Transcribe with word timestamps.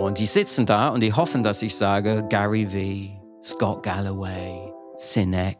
Und 0.00 0.18
die 0.18 0.24
sitzen 0.24 0.64
da 0.64 0.88
und 0.88 1.02
die 1.02 1.12
hoffen, 1.12 1.44
dass 1.44 1.60
ich 1.60 1.76
sage 1.76 2.24
Gary 2.30 2.66
V, 2.66 3.44
Scott 3.44 3.82
Galloway, 3.82 4.72
Sinek, 4.96 5.58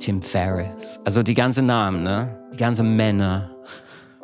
Tim 0.00 0.20
Ferriss. 0.20 0.98
Also 1.04 1.22
die 1.22 1.34
ganzen 1.34 1.66
Namen, 1.66 2.02
ne? 2.02 2.36
Die 2.52 2.56
ganzen 2.56 2.96
Männer. 2.96 3.48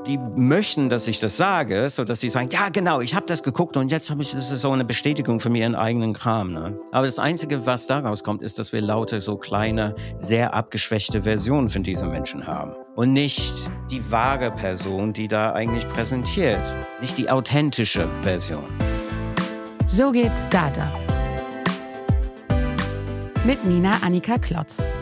Die 0.05 0.19
möchten, 0.19 0.89
dass 0.89 1.07
ich 1.07 1.21
das 1.21 1.37
sage, 1.37 1.89
so 1.89 2.03
dass 2.03 2.19
sie 2.19 2.29
sagen, 2.29 2.49
ja 2.51 2.71
genau, 2.71 3.01
ich 3.01 3.15
habe 3.15 3.25
das 3.27 3.45
geguckt 3.45 3.77
und 3.77 3.89
jetzt 3.89 4.11
habe 4.11 4.21
ich 4.23 4.33
das 4.33 4.51
ist 4.51 4.63
so 4.63 4.73
eine 4.73 4.85
Bestätigung 4.85 5.39
für 5.39 5.57
ihren 5.57 5.77
eigenen 5.77 6.13
Kram. 6.13 6.53
Ne? 6.53 6.75
Aber 6.91 7.07
das 7.07 7.21
Einzige, 7.21 7.65
was 7.65 7.87
daraus 7.87 8.25
kommt, 8.25 8.43
ist, 8.43 8.59
dass 8.59 8.73
wir 8.73 8.81
lauter 8.81 9.21
so 9.21 9.37
kleine, 9.37 9.95
sehr 10.17 10.55
abgeschwächte 10.55 11.23
Versionen 11.23 11.71
von 11.71 11.85
diesen 11.85 12.11
Menschen 12.11 12.49
haben. 12.49 12.73
Und 12.97 13.13
nicht 13.13 13.71
die 13.93 14.03
wahre 14.11 14.51
Person, 14.51 15.13
die 15.13 15.29
da 15.29 15.53
eigentlich 15.53 15.87
präsentiert. 15.87 16.67
Nicht 17.01 17.17
die 17.17 17.31
authentische 17.31 18.09
Version. 18.19 18.65
So 19.95 20.11
geht's 20.11 20.47
Startup. 20.47 20.91
Mit 23.45 23.63
Nina 23.67 23.99
Annika 24.03 24.39
Klotz. 24.39 24.95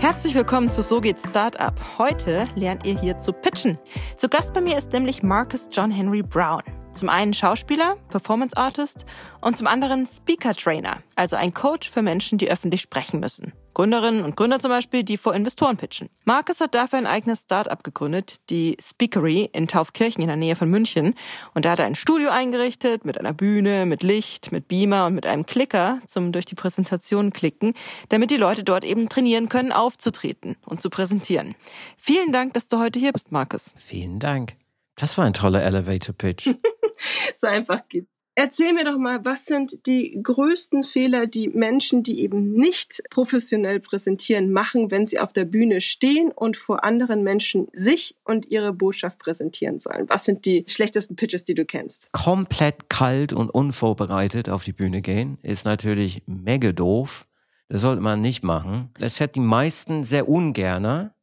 Herzlich 0.00 0.34
willkommen 0.34 0.68
zu 0.68 0.82
So 0.82 1.00
geht 1.00 1.20
Startup. 1.20 1.72
Heute 1.96 2.48
lernt 2.56 2.84
ihr 2.84 2.98
hier 2.98 3.20
zu 3.20 3.32
pitchen. 3.32 3.78
Zu 4.16 4.28
Gast 4.28 4.52
bei 4.52 4.60
mir 4.60 4.76
ist 4.76 4.92
nämlich 4.92 5.22
Marcus 5.22 5.68
John 5.70 5.92
Henry 5.92 6.22
Brown. 6.22 6.64
Zum 6.90 7.08
einen 7.08 7.34
Schauspieler, 7.34 7.98
Performance 8.08 8.56
Artist 8.56 9.04
und 9.40 9.56
zum 9.56 9.68
anderen 9.68 10.04
Speaker 10.04 10.52
Trainer, 10.52 10.98
also 11.14 11.36
ein 11.36 11.54
Coach 11.54 11.88
für 11.88 12.02
Menschen, 12.02 12.36
die 12.36 12.50
öffentlich 12.50 12.80
sprechen 12.80 13.20
müssen. 13.20 13.52
Gründerinnen 13.76 14.24
und 14.24 14.36
Gründer 14.36 14.58
zum 14.58 14.70
Beispiel, 14.70 15.02
die 15.02 15.18
vor 15.18 15.34
Investoren 15.34 15.76
pitchen. 15.76 16.08
Marcus 16.24 16.60
hat 16.60 16.74
dafür 16.74 16.98
ein 16.98 17.06
eigenes 17.06 17.42
Start-up 17.42 17.84
gegründet, 17.84 18.36
die 18.48 18.74
Speakery 18.80 19.50
in 19.52 19.68
Taufkirchen 19.68 20.22
in 20.22 20.28
der 20.28 20.36
Nähe 20.36 20.56
von 20.56 20.70
München. 20.70 21.12
Und 21.52 21.66
da 21.66 21.72
hat 21.72 21.80
er 21.80 21.84
ein 21.84 21.94
Studio 21.94 22.30
eingerichtet 22.30 23.04
mit 23.04 23.20
einer 23.20 23.34
Bühne, 23.34 23.84
mit 23.84 24.02
Licht, 24.02 24.50
mit 24.50 24.66
Beamer 24.66 25.04
und 25.04 25.14
mit 25.14 25.26
einem 25.26 25.44
Klicker 25.44 25.98
zum 26.06 26.32
durch 26.32 26.46
die 26.46 26.54
Präsentation 26.54 27.34
klicken, 27.34 27.74
damit 28.08 28.30
die 28.30 28.38
Leute 28.38 28.64
dort 28.64 28.82
eben 28.82 29.10
trainieren 29.10 29.50
können, 29.50 29.72
aufzutreten 29.72 30.56
und 30.64 30.80
zu 30.80 30.88
präsentieren. 30.88 31.54
Vielen 31.98 32.32
Dank, 32.32 32.54
dass 32.54 32.68
du 32.68 32.78
heute 32.78 32.98
hier 32.98 33.12
bist, 33.12 33.30
Marcus. 33.30 33.74
Vielen 33.76 34.20
Dank. 34.20 34.54
Das 34.94 35.18
war 35.18 35.26
ein 35.26 35.34
toller 35.34 35.62
Elevator 35.62 36.14
Pitch. 36.14 36.48
so 37.34 37.46
einfach 37.46 37.88
geht's. 37.88 38.20
Erzähl 38.38 38.74
mir 38.74 38.84
doch 38.84 38.98
mal, 38.98 39.24
was 39.24 39.46
sind 39.46 39.86
die 39.86 40.20
größten 40.22 40.84
Fehler, 40.84 41.26
die 41.26 41.48
Menschen, 41.48 42.02
die 42.02 42.20
eben 42.20 42.52
nicht 42.52 43.02
professionell 43.08 43.80
präsentieren, 43.80 44.52
machen, 44.52 44.90
wenn 44.90 45.06
sie 45.06 45.18
auf 45.18 45.32
der 45.32 45.46
Bühne 45.46 45.80
stehen 45.80 46.32
und 46.32 46.58
vor 46.58 46.84
anderen 46.84 47.22
Menschen 47.22 47.68
sich 47.72 48.14
und 48.24 48.50
ihre 48.50 48.74
Botschaft 48.74 49.18
präsentieren 49.18 49.78
sollen? 49.78 50.06
Was 50.10 50.26
sind 50.26 50.44
die 50.44 50.66
schlechtesten 50.68 51.16
Pitches, 51.16 51.44
die 51.44 51.54
du 51.54 51.64
kennst? 51.64 52.12
Komplett 52.12 52.90
kalt 52.90 53.32
und 53.32 53.48
unvorbereitet 53.48 54.50
auf 54.50 54.64
die 54.64 54.74
Bühne 54.74 55.00
gehen 55.00 55.38
ist 55.40 55.64
natürlich 55.64 56.22
mega 56.26 56.72
doof. 56.72 57.26
Das 57.70 57.80
sollte 57.80 58.02
man 58.02 58.20
nicht 58.20 58.42
machen. 58.42 58.90
Das 58.98 59.18
hätten 59.18 59.40
die 59.40 59.46
meisten 59.46 60.04
sehr 60.04 60.28
ungerne, 60.28 61.14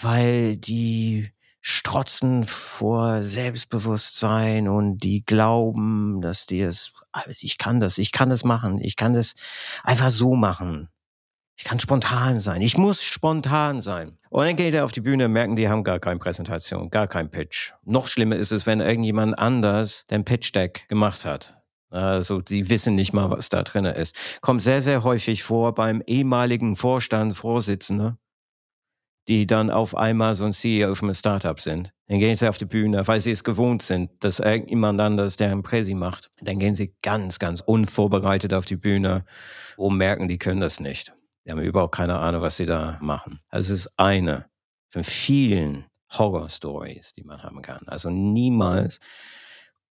weil 0.00 0.56
die 0.56 1.30
strotzen 1.62 2.44
vor 2.44 3.22
Selbstbewusstsein 3.22 4.68
und 4.68 4.98
die 4.98 5.24
glauben, 5.24 6.20
dass 6.20 6.46
die 6.46 6.60
es, 6.60 6.92
ich 7.40 7.56
kann 7.56 7.80
das, 7.80 7.98
ich 7.98 8.12
kann 8.12 8.28
das 8.28 8.44
machen, 8.44 8.80
ich 8.82 8.96
kann 8.96 9.14
das 9.14 9.34
einfach 9.84 10.10
so 10.10 10.34
machen. 10.34 10.88
Ich 11.56 11.64
kann 11.64 11.78
spontan 11.78 12.40
sein. 12.40 12.60
Ich 12.60 12.76
muss 12.76 13.04
spontan 13.04 13.80
sein. 13.80 14.18
Und 14.30 14.46
dann 14.46 14.56
geht 14.56 14.74
er 14.74 14.84
auf 14.84 14.90
die 14.90 15.02
Bühne, 15.02 15.28
merken, 15.28 15.54
die 15.54 15.68
haben 15.68 15.84
gar 15.84 16.00
keine 16.00 16.18
Präsentation, 16.18 16.90
gar 16.90 17.06
kein 17.06 17.30
Pitch. 17.30 17.72
Noch 17.84 18.08
schlimmer 18.08 18.36
ist 18.36 18.50
es, 18.50 18.66
wenn 18.66 18.80
irgendjemand 18.80 19.38
anders 19.38 20.04
den 20.10 20.24
Pitch 20.24 20.52
Deck 20.52 20.88
gemacht 20.88 21.24
hat. 21.24 21.62
Also 21.90 22.40
die 22.40 22.68
wissen 22.70 22.94
nicht 22.94 23.12
mal, 23.12 23.30
was 23.30 23.50
da 23.50 23.62
drin 23.62 23.84
ist. 23.84 24.40
Kommt 24.40 24.62
sehr, 24.62 24.82
sehr 24.82 25.04
häufig 25.04 25.44
vor 25.44 25.74
beim 25.74 26.02
ehemaligen 26.06 26.74
Vorstand, 26.74 27.36
Vorsitzender, 27.36 28.16
die 29.28 29.46
dann 29.46 29.70
auf 29.70 29.96
einmal 29.96 30.34
so 30.34 30.44
ein 30.44 30.52
CEO 30.52 30.94
von 30.94 31.08
einem 31.08 31.14
Startup 31.14 31.60
sind. 31.60 31.92
Dann 32.08 32.18
gehen 32.18 32.36
sie 32.36 32.48
auf 32.48 32.58
die 32.58 32.64
Bühne, 32.64 33.06
weil 33.06 33.20
sie 33.20 33.30
es 33.30 33.44
gewohnt 33.44 33.82
sind, 33.82 34.10
dass 34.20 34.40
irgendjemand 34.40 35.00
anders 35.00 35.36
der 35.36 35.52
ein 35.52 35.62
Präsi 35.62 35.94
macht. 35.94 36.30
Dann 36.40 36.58
gehen 36.58 36.74
sie 36.74 36.94
ganz, 37.02 37.38
ganz 37.38 37.60
unvorbereitet 37.60 38.52
auf 38.52 38.64
die 38.64 38.76
Bühne 38.76 39.24
und 39.76 39.96
merken, 39.96 40.28
die 40.28 40.38
können 40.38 40.60
das 40.60 40.80
nicht. 40.80 41.14
Die 41.44 41.50
haben 41.50 41.60
überhaupt 41.60 41.94
keine 41.94 42.18
Ahnung, 42.18 42.42
was 42.42 42.56
sie 42.56 42.66
da 42.66 42.98
machen. 43.00 43.40
Also 43.48 43.72
es 43.72 43.86
ist 43.86 43.98
eine 43.98 44.46
von 44.90 45.04
vielen 45.04 45.86
Horror-Stories, 46.10 47.12
die 47.14 47.24
man 47.24 47.42
haben 47.42 47.62
kann. 47.62 47.82
Also 47.86 48.10
niemals 48.10 49.00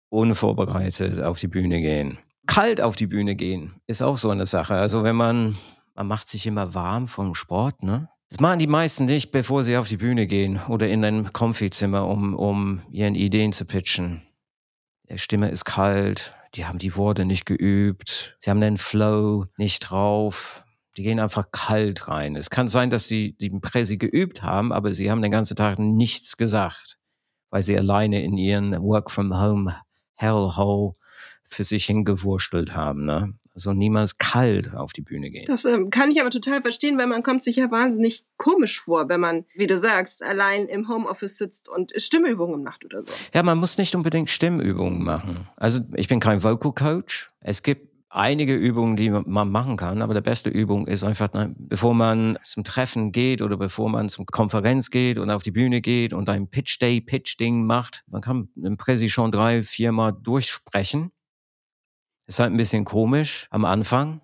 unvorbereitet 0.10 1.22
auf 1.22 1.40
die 1.40 1.48
Bühne 1.48 1.82
gehen. 1.82 2.18
Kalt 2.48 2.82
auf 2.82 2.96
die 2.96 3.08
Bühne 3.08 3.36
gehen 3.36 3.80
ist 3.88 4.02
auch 4.02 4.18
so 4.18 4.30
eine 4.30 4.46
Sache. 4.46 4.74
Also 4.74 5.04
wenn 5.04 5.16
man, 5.16 5.56
man 5.94 6.08
macht 6.08 6.30
sich 6.30 6.48
immer 6.48 6.74
warm 6.74 7.08
vom 7.08 7.36
Sport, 7.36 7.84
ne? 7.84 8.10
Das 8.30 8.40
machen 8.40 8.60
die 8.60 8.68
meisten 8.68 9.06
nicht, 9.06 9.32
bevor 9.32 9.64
sie 9.64 9.76
auf 9.76 9.88
die 9.88 9.98
Bühne 9.98 10.28
gehen 10.28 10.60
oder 10.68 10.88
in 10.88 11.04
ein 11.04 11.34
Konfizimmer, 11.34 12.08
um, 12.08 12.36
um 12.36 12.82
ihren 12.92 13.16
Ideen 13.16 13.54
zu 13.54 13.66
pitchen. 13.66 14.22
Die 15.10 15.18
Stimme 15.18 15.50
ist 15.50 15.66
kalt, 15.66 16.36
die 16.54 16.66
haben 16.66 16.78
die 16.78 16.96
Worte 16.96 17.26
nicht 17.26 17.48
geübt, 17.48 18.36
sie 18.40 18.52
haben 18.52 18.62
den 18.62 18.78
Flow 18.78 19.46
nicht 19.58 19.80
drauf, 19.80 20.64
die 20.96 21.04
gehen 21.04 21.20
einfach 21.20 21.52
kalt 21.52 22.08
rein. 22.08 22.36
Es 22.36 22.52
kann 22.52 22.68
sein, 22.68 22.92
dass 22.92 23.08
die 23.08 23.36
die 23.38 23.50
Präsi 23.50 23.98
geübt 23.98 24.44
haben, 24.44 24.72
aber 24.72 24.94
sie 24.94 25.10
haben 25.10 25.24
den 25.24 25.32
ganzen 25.32 25.56
Tag 25.56 25.80
nichts 25.80 26.38
gesagt, 26.38 27.00
weil 27.50 27.64
sie 27.64 27.78
alleine 27.78 28.24
in 28.24 28.38
ihren 28.38 28.80
Work 28.80 29.10
from 29.10 29.40
Home 29.40 29.76
Hellhole 30.14 30.94
für 31.44 31.64
sich 31.64 31.86
hingewurstelt 31.86 32.76
haben. 32.76 33.06
Ne? 33.06 33.39
So 33.60 33.74
niemals 33.74 34.18
kalt 34.18 34.74
auf 34.74 34.94
die 34.94 35.02
Bühne 35.02 35.30
gehen. 35.30 35.46
Das 35.48 35.66
ähm, 35.66 35.90
kann 35.90 36.12
ich 36.12 36.20
aber 36.20 36.30
total 36.30 36.62
verstehen, 36.62 36.98
weil 36.98 37.08
man 37.08 37.24
kommt 37.24 37.44
sich 37.44 37.58
ja 37.58 37.70
wahnsinnig 37.72 38.26
komisch 38.38 38.80
vor, 38.80 39.10
wenn 39.10 39.20
man, 39.20 39.46
wie 39.56 39.68
du 39.68 39.78
sagst, 39.78 40.24
allein 40.24 40.66
im 40.66 40.88
Homeoffice 40.88 41.38
sitzt 41.38 41.70
und 41.70 41.92
Stimmübungen 41.96 42.64
macht 42.64 42.86
oder 42.86 43.04
so. 43.04 43.12
Ja, 43.34 43.44
man 43.44 43.58
muss 43.58 43.78
nicht 43.78 43.96
unbedingt 43.96 44.30
Stimmübungen 44.30 45.04
machen. 45.04 45.48
Also 45.56 45.82
ich 45.96 46.08
bin 46.08 46.20
kein 46.20 46.44
Vocal 46.44 46.74
Coach. 46.74 47.32
Es 47.42 47.64
gibt 47.64 47.90
einige 48.10 48.56
Übungen, 48.56 48.96
die 48.96 49.10
man 49.10 49.52
machen 49.52 49.78
kann, 49.78 50.02
aber 50.02 50.14
die 50.14 50.22
beste 50.22 50.50
Übung 50.50 50.88
ist 50.88 51.04
einfach, 51.04 51.30
bevor 51.58 51.94
man 51.94 52.38
zum 52.44 52.64
Treffen 52.64 53.12
geht 53.12 53.42
oder 53.42 53.56
bevor 53.56 53.90
man 53.90 54.10
zum 54.10 54.26
Konferenz 54.26 54.90
geht 54.90 55.20
und 55.20 55.30
auf 55.30 55.44
die 55.44 55.52
Bühne 55.52 55.82
geht 55.82 56.14
und 56.14 56.28
ein 56.28 56.48
Pitch 56.48 56.82
Day, 56.82 57.02
Pitch 57.02 57.40
Ding 57.40 57.66
macht, 57.66 58.04
man 58.08 58.22
kann 58.22 58.50
im 58.56 58.78
Präsi 58.78 59.10
schon 59.10 59.32
drei, 59.32 59.64
viermal 59.64 60.14
durchsprechen 60.14 61.12
ist 62.30 62.40
halt 62.40 62.54
ein 62.54 62.58
bisschen 62.58 62.86
komisch 62.86 63.48
am 63.50 63.66
Anfang. 63.66 64.22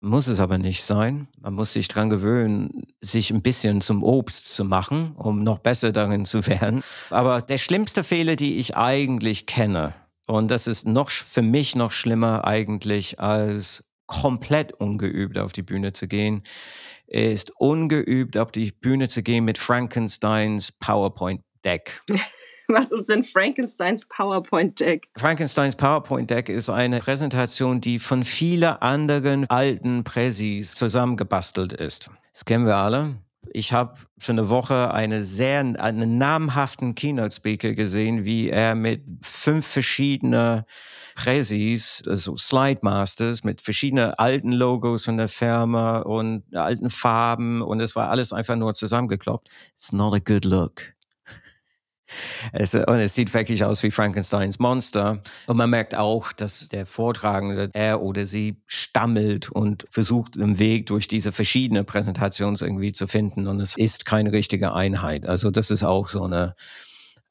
Muss 0.00 0.26
es 0.26 0.40
aber 0.40 0.58
nicht 0.58 0.82
sein. 0.82 1.28
Man 1.38 1.54
muss 1.54 1.74
sich 1.74 1.86
dran 1.86 2.10
gewöhnen, 2.10 2.86
sich 3.00 3.30
ein 3.30 3.42
bisschen 3.42 3.80
zum 3.80 4.02
Obst 4.02 4.52
zu 4.52 4.64
machen, 4.64 5.12
um 5.14 5.44
noch 5.44 5.58
besser 5.58 5.92
darin 5.92 6.24
zu 6.24 6.46
werden. 6.46 6.82
Aber 7.10 7.40
der 7.40 7.58
schlimmste 7.58 8.02
Fehler, 8.02 8.34
die 8.34 8.56
ich 8.56 8.76
eigentlich 8.76 9.46
kenne, 9.46 9.94
und 10.26 10.50
das 10.50 10.66
ist 10.66 10.86
noch 10.86 11.10
für 11.10 11.42
mich 11.42 11.76
noch 11.76 11.92
schlimmer 11.92 12.44
eigentlich 12.44 13.20
als 13.20 13.84
komplett 14.06 14.72
ungeübt 14.72 15.38
auf 15.38 15.52
die 15.52 15.62
Bühne 15.62 15.92
zu 15.92 16.08
gehen, 16.08 16.42
ist 17.06 17.52
ungeübt 17.58 18.38
auf 18.38 18.50
die 18.50 18.72
Bühne 18.72 19.08
zu 19.08 19.22
gehen 19.22 19.44
mit 19.44 19.58
Frankensteins 19.58 20.72
PowerPoint 20.72 21.42
Deck. 21.64 22.02
Was 22.72 22.92
ist 22.92 23.08
denn 23.08 23.24
Frankensteins 23.24 24.06
PowerPoint 24.06 24.78
Deck? 24.78 25.08
Frankensteins 25.16 25.74
PowerPoint 25.74 26.30
Deck 26.30 26.48
ist 26.48 26.70
eine 26.70 27.00
Präsentation, 27.00 27.80
die 27.80 27.98
von 27.98 28.22
vielen 28.22 28.62
anderen 28.62 29.48
alten 29.50 30.04
Präsis 30.04 30.76
zusammengebastelt 30.76 31.72
ist. 31.72 32.10
Das 32.32 32.44
kennen 32.44 32.66
wir 32.66 32.76
alle. 32.76 33.16
Ich 33.52 33.72
habe 33.72 33.94
für 34.18 34.30
eine 34.30 34.48
Woche 34.50 34.94
eine 34.94 35.24
sehr, 35.24 35.58
einen 35.58 36.18
namhaften 36.18 36.94
Keynote-Speaker 36.94 37.72
gesehen, 37.72 38.24
wie 38.24 38.50
er 38.50 38.76
mit 38.76 39.02
fünf 39.20 39.66
verschiedenen 39.66 40.62
Präsis, 41.16 42.04
also 42.06 42.36
Slide 42.36 42.80
Masters, 42.82 43.42
mit 43.42 43.60
verschiedenen 43.60 44.14
alten 44.14 44.52
Logos 44.52 45.06
von 45.06 45.16
der 45.16 45.28
Firma 45.28 45.98
und 45.98 46.44
alten 46.54 46.88
Farben 46.88 47.62
und 47.62 47.80
es 47.80 47.96
war 47.96 48.10
alles 48.10 48.32
einfach 48.32 48.54
nur 48.54 48.74
zusammengekloppt. 48.74 49.48
It's 49.72 49.90
not 49.90 50.14
a 50.14 50.20
good 50.20 50.44
look. 50.44 50.94
Es, 52.52 52.74
und 52.74 52.88
es 52.88 53.14
sieht 53.14 53.32
wirklich 53.34 53.64
aus 53.64 53.82
wie 53.82 53.90
Frankensteins 53.90 54.58
Monster. 54.58 55.22
Und 55.46 55.56
man 55.56 55.70
merkt 55.70 55.94
auch, 55.94 56.32
dass 56.32 56.68
der 56.68 56.86
Vortragende, 56.86 57.70
er 57.72 58.02
oder 58.02 58.26
sie, 58.26 58.56
stammelt 58.66 59.50
und 59.50 59.86
versucht, 59.90 60.38
einen 60.38 60.58
Weg 60.58 60.86
durch 60.86 61.08
diese 61.08 61.32
verschiedenen 61.32 61.86
Präsentationen 61.86 62.56
irgendwie 62.60 62.92
zu 62.92 63.06
finden. 63.06 63.46
Und 63.46 63.60
es 63.60 63.76
ist 63.76 64.06
keine 64.06 64.32
richtige 64.32 64.72
Einheit. 64.74 65.26
Also 65.26 65.50
das 65.50 65.70
ist 65.70 65.84
auch 65.84 66.08
so 66.08 66.24
eine, 66.24 66.54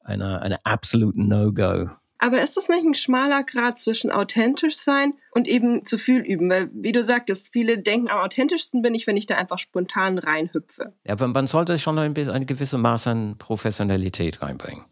eine, 0.04 0.42
eine 0.42 0.64
absolute 0.64 1.20
No-Go. 1.20 1.90
Aber 2.22 2.42
ist 2.42 2.58
das 2.58 2.68
nicht 2.68 2.84
ein 2.84 2.94
schmaler 2.94 3.42
Grad 3.42 3.78
zwischen 3.78 4.10
authentisch 4.10 4.76
sein 4.76 5.14
und 5.32 5.48
eben 5.48 5.86
zu 5.86 5.96
viel 5.96 6.20
üben? 6.20 6.50
Weil, 6.50 6.68
wie 6.74 6.92
du 6.92 7.02
sagtest, 7.02 7.50
viele 7.50 7.78
denken, 7.78 8.10
am 8.10 8.20
authentischsten 8.20 8.82
bin 8.82 8.94
ich, 8.94 9.06
wenn 9.06 9.16
ich 9.16 9.24
da 9.24 9.36
einfach 9.36 9.58
spontan 9.58 10.18
reinhüpfe. 10.18 10.92
Ja, 11.06 11.14
aber 11.14 11.28
man 11.28 11.46
sollte 11.46 11.78
schon 11.78 11.98
ein, 11.98 12.16
ein 12.16 12.46
gewisses 12.46 12.78
Maß 12.78 13.06
an 13.06 13.38
Professionalität 13.38 14.42
reinbringen. 14.42 14.84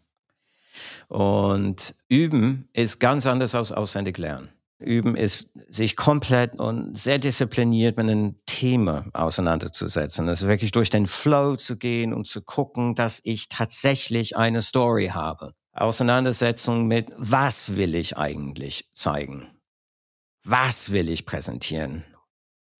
Und 1.07 1.95
üben 2.07 2.67
ist 2.73 2.99
ganz 2.99 3.27
anders 3.27 3.53
als 3.53 3.71
auswendig 3.71 4.17
lernen. 4.17 4.49
Üben 4.79 5.15
ist, 5.15 5.49
sich 5.67 5.97
komplett 5.97 6.57
und 6.57 6.97
sehr 6.97 7.19
diszipliniert 7.19 7.97
mit 7.97 8.09
einem 8.09 8.35
Thema 8.45 9.05
auseinanderzusetzen. 9.13 10.25
Das 10.25 10.41
ist 10.41 10.47
wirklich 10.47 10.71
durch 10.71 10.89
den 10.89 11.05
Flow 11.05 11.57
zu 11.57 11.77
gehen 11.77 12.13
und 12.13 12.27
zu 12.27 12.41
gucken, 12.41 12.95
dass 12.95 13.19
ich 13.23 13.49
tatsächlich 13.49 14.37
eine 14.37 14.61
Story 14.61 15.07
habe. 15.13 15.53
Auseinandersetzung 15.71 16.87
mit, 16.87 17.11
was 17.15 17.75
will 17.75 17.95
ich 17.95 18.17
eigentlich 18.17 18.89
zeigen? 18.93 19.47
Was 20.43 20.91
will 20.91 21.09
ich 21.09 21.25
präsentieren? 21.25 22.03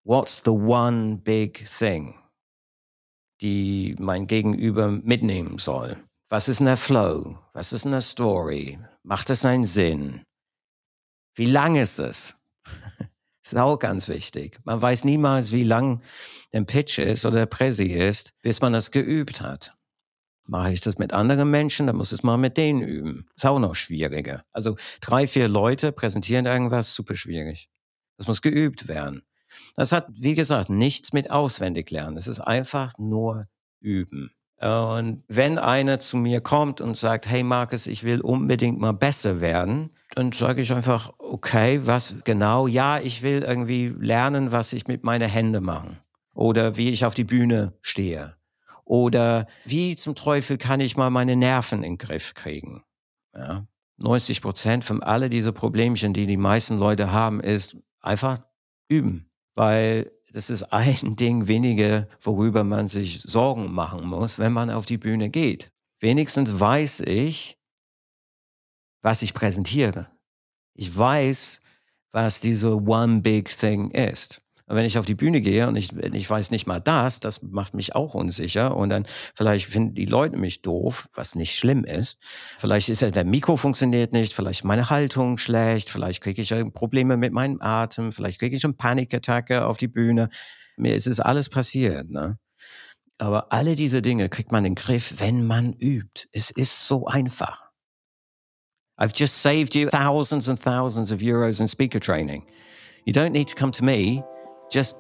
What's 0.03 0.41
the 0.43 0.51
one 0.51 1.17
big 1.17 1.67
thing, 1.67 2.15
die 3.41 3.95
mein 3.99 4.27
Gegenüber 4.27 4.89
mitnehmen 4.89 5.57
soll? 5.59 5.97
Was 6.29 6.47
ist 6.47 6.59
in 6.59 6.67
der 6.67 6.77
Flow? 6.77 7.37
Was 7.53 7.73
ist 7.73 7.85
in 7.85 7.91
der 7.91 8.01
Story? 8.01 8.79
Macht 9.03 9.29
es 9.29 9.45
einen 9.45 9.65
Sinn? 9.65 10.23
Wie 11.35 11.45
lang 11.45 11.75
ist 11.75 11.99
es? 11.99 12.35
Das 12.63 13.07
ist 13.53 13.57
auch 13.57 13.77
ganz 13.77 14.07
wichtig. 14.07 14.59
Man 14.63 14.81
weiß 14.81 15.05
niemals, 15.05 15.51
wie 15.51 15.63
lang 15.63 16.01
der 16.53 16.61
Pitch 16.61 16.99
ist 16.99 17.25
oder 17.25 17.39
der 17.39 17.45
Präsi 17.45 17.93
ist, 17.93 18.33
bis 18.41 18.61
man 18.61 18.73
das 18.73 18.91
geübt 18.91 19.41
hat. 19.41 19.75
Mache 20.49 20.73
ich 20.73 20.81
das 20.81 20.97
mit 20.97 21.13
anderen 21.13 21.51
Menschen, 21.51 21.85
dann 21.85 21.95
muss 21.95 22.11
ich 22.11 22.19
es 22.19 22.23
mal 22.23 22.37
mit 22.37 22.57
denen 22.57 22.81
üben. 22.81 23.27
Ist 23.35 23.45
auch 23.45 23.59
noch 23.59 23.75
schwieriger. 23.75 24.43
Also 24.51 24.77
drei, 24.99 25.27
vier 25.27 25.47
Leute 25.47 25.91
präsentieren 25.91 26.47
irgendwas, 26.47 26.95
super 26.95 27.15
schwierig. 27.15 27.69
Das 28.17 28.27
muss 28.27 28.41
geübt 28.41 28.87
werden. 28.87 29.21
Das 29.75 29.91
hat, 29.91 30.07
wie 30.09 30.33
gesagt, 30.33 30.69
nichts 30.71 31.13
mit 31.13 31.29
auswendig 31.29 31.91
lernen. 31.91 32.17
Es 32.17 32.27
ist 32.27 32.39
einfach 32.39 32.93
nur 32.97 33.47
üben. 33.79 34.31
Und 34.59 35.23
wenn 35.27 35.59
einer 35.59 35.99
zu 35.99 36.17
mir 36.17 36.41
kommt 36.41 36.81
und 36.81 36.97
sagt, 36.97 37.29
hey 37.29 37.43
Markus, 37.43 37.85
ich 37.85 38.03
will 38.03 38.19
unbedingt 38.19 38.79
mal 38.79 38.91
besser 38.91 39.41
werden, 39.41 39.91
dann 40.15 40.31
sage 40.31 40.61
ich 40.61 40.73
einfach, 40.73 41.13
okay, 41.19 41.79
was 41.85 42.15
genau? 42.25 42.65
Ja, 42.65 42.99
ich 42.99 43.21
will 43.21 43.43
irgendwie 43.43 43.93
lernen, 43.99 44.51
was 44.51 44.73
ich 44.73 44.87
mit 44.87 45.03
meinen 45.03 45.29
Händen 45.29 45.63
mache. 45.63 45.97
Oder 46.33 46.75
wie 46.75 46.89
ich 46.89 47.05
auf 47.05 47.13
die 47.13 47.23
Bühne 47.23 47.73
stehe. 47.81 48.38
Oder 48.89 49.45
wie 49.65 49.95
zum 49.95 50.15
Teufel 50.15 50.57
kann 50.57 50.79
ich 50.79 50.97
mal 50.97 51.11
meine 51.11 51.35
Nerven 51.35 51.83
in 51.83 51.91
den 51.91 51.97
Griff 51.99 52.33
kriegen? 52.33 52.83
Ja. 53.35 53.67
90 53.97 54.41
Prozent 54.41 54.83
von 54.83 55.03
all 55.03 55.29
diese 55.29 55.53
Problemchen, 55.53 56.11
die 56.11 56.25
die 56.25 56.37
meisten 56.37 56.79
Leute 56.79 57.11
haben, 57.11 57.39
ist 57.39 57.77
einfach 57.99 58.39
üben. 58.87 59.29
Weil 59.53 60.11
das 60.33 60.49
ist 60.49 60.63
ein 60.73 61.15
Ding 61.15 61.47
weniger, 61.47 62.07
worüber 62.19 62.63
man 62.63 62.87
sich 62.87 63.21
Sorgen 63.21 63.71
machen 63.71 64.07
muss, 64.07 64.39
wenn 64.39 64.53
man 64.53 64.71
auf 64.71 64.87
die 64.87 64.97
Bühne 64.97 65.29
geht. 65.29 65.71
Wenigstens 65.99 66.59
weiß 66.59 67.01
ich, 67.01 67.59
was 69.03 69.21
ich 69.21 69.35
präsentiere. 69.35 70.07
Ich 70.73 70.97
weiß, 70.97 71.61
was 72.11 72.39
diese 72.39 72.75
One 72.75 73.21
Big 73.21 73.55
Thing 73.55 73.91
ist. 73.91 74.41
Und 74.69 74.75
wenn 74.75 74.85
ich 74.85 74.99
auf 74.99 75.05
die 75.05 75.15
Bühne 75.15 75.41
gehe 75.41 75.67
und 75.67 75.75
ich, 75.75 75.93
ich 75.93 76.29
weiß 76.29 76.51
nicht 76.51 76.67
mal 76.67 76.79
das, 76.79 77.19
das 77.19 77.41
macht 77.41 77.73
mich 77.73 77.95
auch 77.95 78.13
unsicher. 78.13 78.77
Und 78.77 78.89
dann 78.89 79.07
vielleicht 79.33 79.65
finden 79.65 79.95
die 79.95 80.05
Leute 80.05 80.37
mich 80.37 80.61
doof, 80.61 81.09
was 81.15 81.33
nicht 81.33 81.57
schlimm 81.57 81.83
ist. 81.83 82.19
Vielleicht 82.59 82.87
ist 82.89 83.01
ja 83.01 83.09
der 83.09 83.25
Mikro 83.25 83.57
funktioniert 83.57 84.13
nicht, 84.13 84.31
vielleicht 84.31 84.63
meine 84.63 84.91
Haltung 84.91 85.39
schlecht, 85.39 85.89
vielleicht 85.89 86.21
kriege 86.21 86.43
ich 86.43 86.53
Probleme 86.71 87.17
mit 87.17 87.33
meinem 87.33 87.59
Atem, 87.61 88.11
vielleicht 88.11 88.39
kriege 88.39 88.55
ich 88.55 88.63
eine 88.63 88.75
Panikattacke 88.75 89.65
auf 89.65 89.77
die 89.77 89.87
Bühne. 89.87 90.29
Mir 90.77 90.93
ist 90.93 91.07
es 91.07 91.19
alles 91.19 91.49
passiert. 91.49 92.11
Ne? 92.11 92.37
Aber 93.17 93.51
alle 93.51 93.75
diese 93.75 94.03
Dinge 94.03 94.29
kriegt 94.29 94.51
man 94.51 94.65
in 94.65 94.75
den 94.75 94.83
Griff, 94.83 95.15
wenn 95.17 95.47
man 95.47 95.73
übt. 95.73 96.27
Es 96.31 96.51
ist 96.51 96.85
so 96.85 97.07
einfach. 97.07 97.71
I've 98.99 99.13
just 99.15 99.41
saved 99.41 99.73
you 99.73 99.89
thousands 99.89 100.47
and 100.47 100.61
thousands 100.61 101.11
of 101.11 101.21
euros 101.21 101.59
in 101.59 101.67
speaker 101.67 101.99
training. 101.99 102.45
You 103.05 103.13
don't 103.13 103.31
need 103.31 103.47
to 103.47 103.55
come 103.55 103.71
to 103.71 103.83
me. 103.83 104.23
Just 104.71 104.97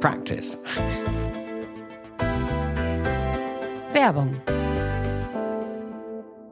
practice. 0.00 0.56
Werbung. 3.92 4.40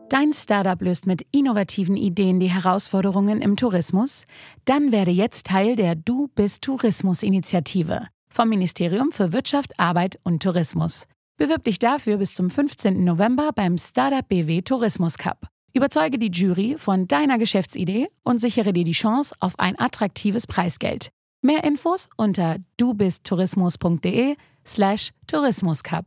Dein 0.08 0.32
Startup 0.32 0.82
löst 0.82 1.06
mit 1.06 1.24
innovativen 1.30 1.96
Ideen 1.96 2.40
die 2.40 2.50
Herausforderungen 2.50 3.40
im 3.40 3.56
Tourismus? 3.56 4.24
Dann 4.64 4.90
werde 4.90 5.12
jetzt 5.12 5.46
Teil 5.46 5.76
der 5.76 5.94
Du 5.94 6.28
bist 6.34 6.62
Tourismus 6.62 7.22
Initiative 7.22 8.08
vom 8.28 8.48
Ministerium 8.48 9.12
für 9.12 9.32
Wirtschaft, 9.32 9.78
Arbeit 9.78 10.18
und 10.24 10.42
Tourismus. 10.42 11.06
Bewirb 11.36 11.64
dich 11.64 11.78
dafür 11.78 12.16
bis 12.18 12.34
zum 12.34 12.50
15. 12.50 13.04
November 13.04 13.50
beim 13.54 13.78
Startup 13.78 14.26
BW 14.26 14.62
Tourismus 14.62 15.18
Cup. 15.18 15.46
Überzeuge 15.72 16.18
die 16.18 16.30
Jury 16.32 16.74
von 16.76 17.06
deiner 17.06 17.38
Geschäftsidee 17.38 18.08
und 18.24 18.40
sichere 18.40 18.72
dir 18.72 18.84
die 18.84 18.92
Chance 18.92 19.34
auf 19.38 19.58
ein 19.58 19.78
attraktives 19.78 20.46
Preisgeld. 20.46 21.10
Mehr 21.42 21.64
Infos 21.64 22.10
unter 22.18 22.56
dubisttourismus.de 22.76 24.36
slash 24.66 25.12
Tourismuscup. 25.26 26.04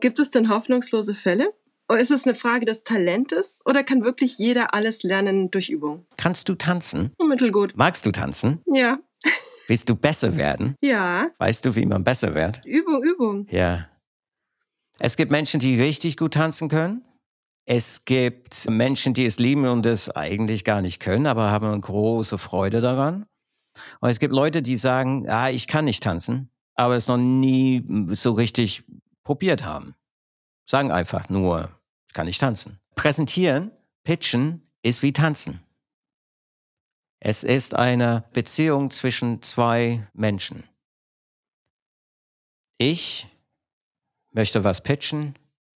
Gibt 0.00 0.18
es 0.18 0.30
denn 0.32 0.48
hoffnungslose 0.48 1.14
Fälle? 1.14 1.54
Oder 1.88 2.00
ist 2.00 2.10
es 2.10 2.26
eine 2.26 2.34
Frage 2.34 2.66
des 2.66 2.82
Talentes 2.82 3.60
oder 3.64 3.84
kann 3.84 4.02
wirklich 4.02 4.38
jeder 4.38 4.74
alles 4.74 5.04
lernen 5.04 5.52
durch 5.52 5.68
Übung? 5.68 6.06
Kannst 6.16 6.48
du 6.48 6.56
tanzen? 6.56 7.12
Mittelgut. 7.24 7.74
Magst 7.76 8.04
du 8.04 8.10
tanzen? 8.10 8.62
Ja. 8.66 8.98
Willst 9.68 9.88
du 9.88 9.94
besser 9.94 10.36
werden? 10.36 10.74
Ja. 10.80 11.28
Weißt 11.38 11.64
du, 11.64 11.76
wie 11.76 11.86
man 11.86 12.02
besser 12.02 12.34
wird? 12.34 12.62
Übung, 12.64 13.00
Übung. 13.04 13.46
Ja. 13.48 13.88
Es 14.98 15.16
gibt 15.16 15.30
Menschen, 15.30 15.60
die 15.60 15.80
richtig 15.80 16.16
gut 16.16 16.34
tanzen 16.34 16.68
können. 16.68 17.04
Es 17.66 18.04
gibt 18.04 18.68
Menschen, 18.68 19.14
die 19.14 19.24
es 19.24 19.38
lieben 19.38 19.66
und 19.66 19.86
es 19.86 20.10
eigentlich 20.10 20.64
gar 20.64 20.82
nicht 20.82 21.00
können, 21.00 21.26
aber 21.26 21.50
haben 21.50 21.66
eine 21.66 21.80
große 21.80 22.36
Freude 22.36 22.80
daran. 22.80 23.26
Und 24.00 24.10
es 24.10 24.18
gibt 24.18 24.34
Leute, 24.34 24.62
die 24.62 24.76
sagen, 24.76 25.28
ah, 25.28 25.48
ich 25.48 25.66
kann 25.66 25.86
nicht 25.86 26.02
tanzen, 26.02 26.50
aber 26.74 26.94
es 26.96 27.08
noch 27.08 27.16
nie 27.16 27.82
so 28.08 28.32
richtig 28.32 28.84
probiert 29.22 29.64
haben. 29.64 29.94
Sagen 30.66 30.92
einfach 30.92 31.28
nur, 31.28 31.70
ich 32.06 32.14
kann 32.14 32.26
nicht 32.26 32.40
tanzen. 32.40 32.78
Präsentieren, 32.94 33.70
pitchen 34.04 34.62
ist 34.82 35.02
wie 35.02 35.12
tanzen. 35.12 35.60
Es 37.20 37.42
ist 37.42 37.74
eine 37.74 38.24
Beziehung 38.34 38.90
zwischen 38.90 39.40
zwei 39.40 40.06
Menschen. 40.12 40.64
Ich 42.76 43.26
möchte 44.32 44.62
was 44.62 44.82
pitchen 44.82 45.34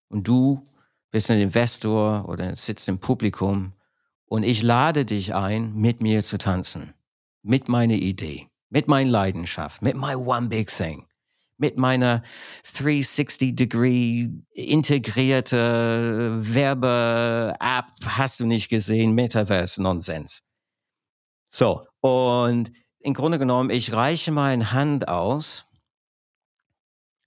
und 0.09 0.29
du 0.29 0.67
bist 1.11 1.31
ein 1.31 1.39
Investor 1.39 2.29
oder 2.29 2.55
sitzt 2.55 2.89
im 2.89 2.99
Publikum 2.99 3.73
und 4.27 4.43
ich 4.43 4.63
lade 4.63 5.05
dich 5.05 5.35
ein, 5.35 5.75
mit 5.75 6.01
mir 6.01 6.23
zu 6.23 6.39
tanzen. 6.39 6.95
Mit 7.43 7.69
meiner 7.69 7.95
Idee, 7.95 8.49
mit 8.69 8.89
meiner 8.89 9.11
Leidenschaft, 9.11 9.81
mit 9.81 9.97
my 9.97 10.15
one 10.15 10.49
big 10.49 10.69
thing, 10.69 11.07
mit 11.57 11.79
meiner 11.79 12.23
360-Degree 12.65 14.29
integrierte 14.53 16.37
Werbe-App, 16.41 17.87
hast 18.05 18.41
du 18.41 18.47
nicht 18.47 18.69
gesehen, 18.69 19.13
Metaverse-Nonsens. 19.15 20.43
So, 21.49 21.87
und 22.01 22.71
im 23.01 23.15
Grunde 23.15 23.39
genommen, 23.39 23.71
ich 23.71 23.93
reiche 23.93 24.33
meine 24.33 24.73
Hand 24.73 25.09
aus 25.09 25.65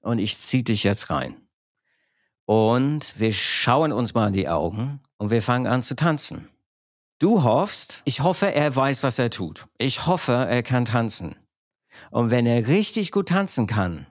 und 0.01 0.19
ich 0.19 0.37
ziehe 0.37 0.63
dich 0.63 0.83
jetzt 0.83 1.09
rein. 1.09 1.47
Und 2.51 3.17
wir 3.17 3.31
schauen 3.31 3.93
uns 3.93 4.13
mal 4.13 4.27
in 4.27 4.33
die 4.33 4.49
Augen 4.49 4.99
und 5.17 5.31
wir 5.31 5.41
fangen 5.41 5.67
an 5.67 5.81
zu 5.81 5.95
tanzen. 5.95 6.49
Du 7.17 7.43
hoffst, 7.43 8.01
ich 8.03 8.23
hoffe, 8.23 8.53
er 8.53 8.75
weiß, 8.75 9.03
was 9.03 9.17
er 9.19 9.29
tut. 9.29 9.67
Ich 9.77 10.05
hoffe, 10.05 10.33
er 10.33 10.61
kann 10.61 10.83
tanzen. 10.83 11.37
Und 12.09 12.29
wenn 12.29 12.45
er 12.45 12.67
richtig 12.67 13.13
gut 13.13 13.29
tanzen 13.29 13.67
kann, 13.67 14.05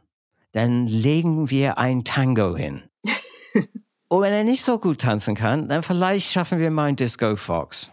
dann 0.52 0.86
legen 0.86 1.50
wir 1.50 1.76
ein 1.76 2.02
Tango 2.02 2.56
hin. 2.56 2.82
und 4.08 4.22
wenn 4.22 4.32
er 4.32 4.44
nicht 4.44 4.64
so 4.64 4.78
gut 4.78 5.02
tanzen 5.02 5.34
kann, 5.34 5.68
dann 5.68 5.82
vielleicht 5.82 6.32
schaffen 6.32 6.60
wir 6.60 6.70
mal 6.70 6.86
ein 6.86 6.96
Disco 6.96 7.36
Fox. 7.36 7.90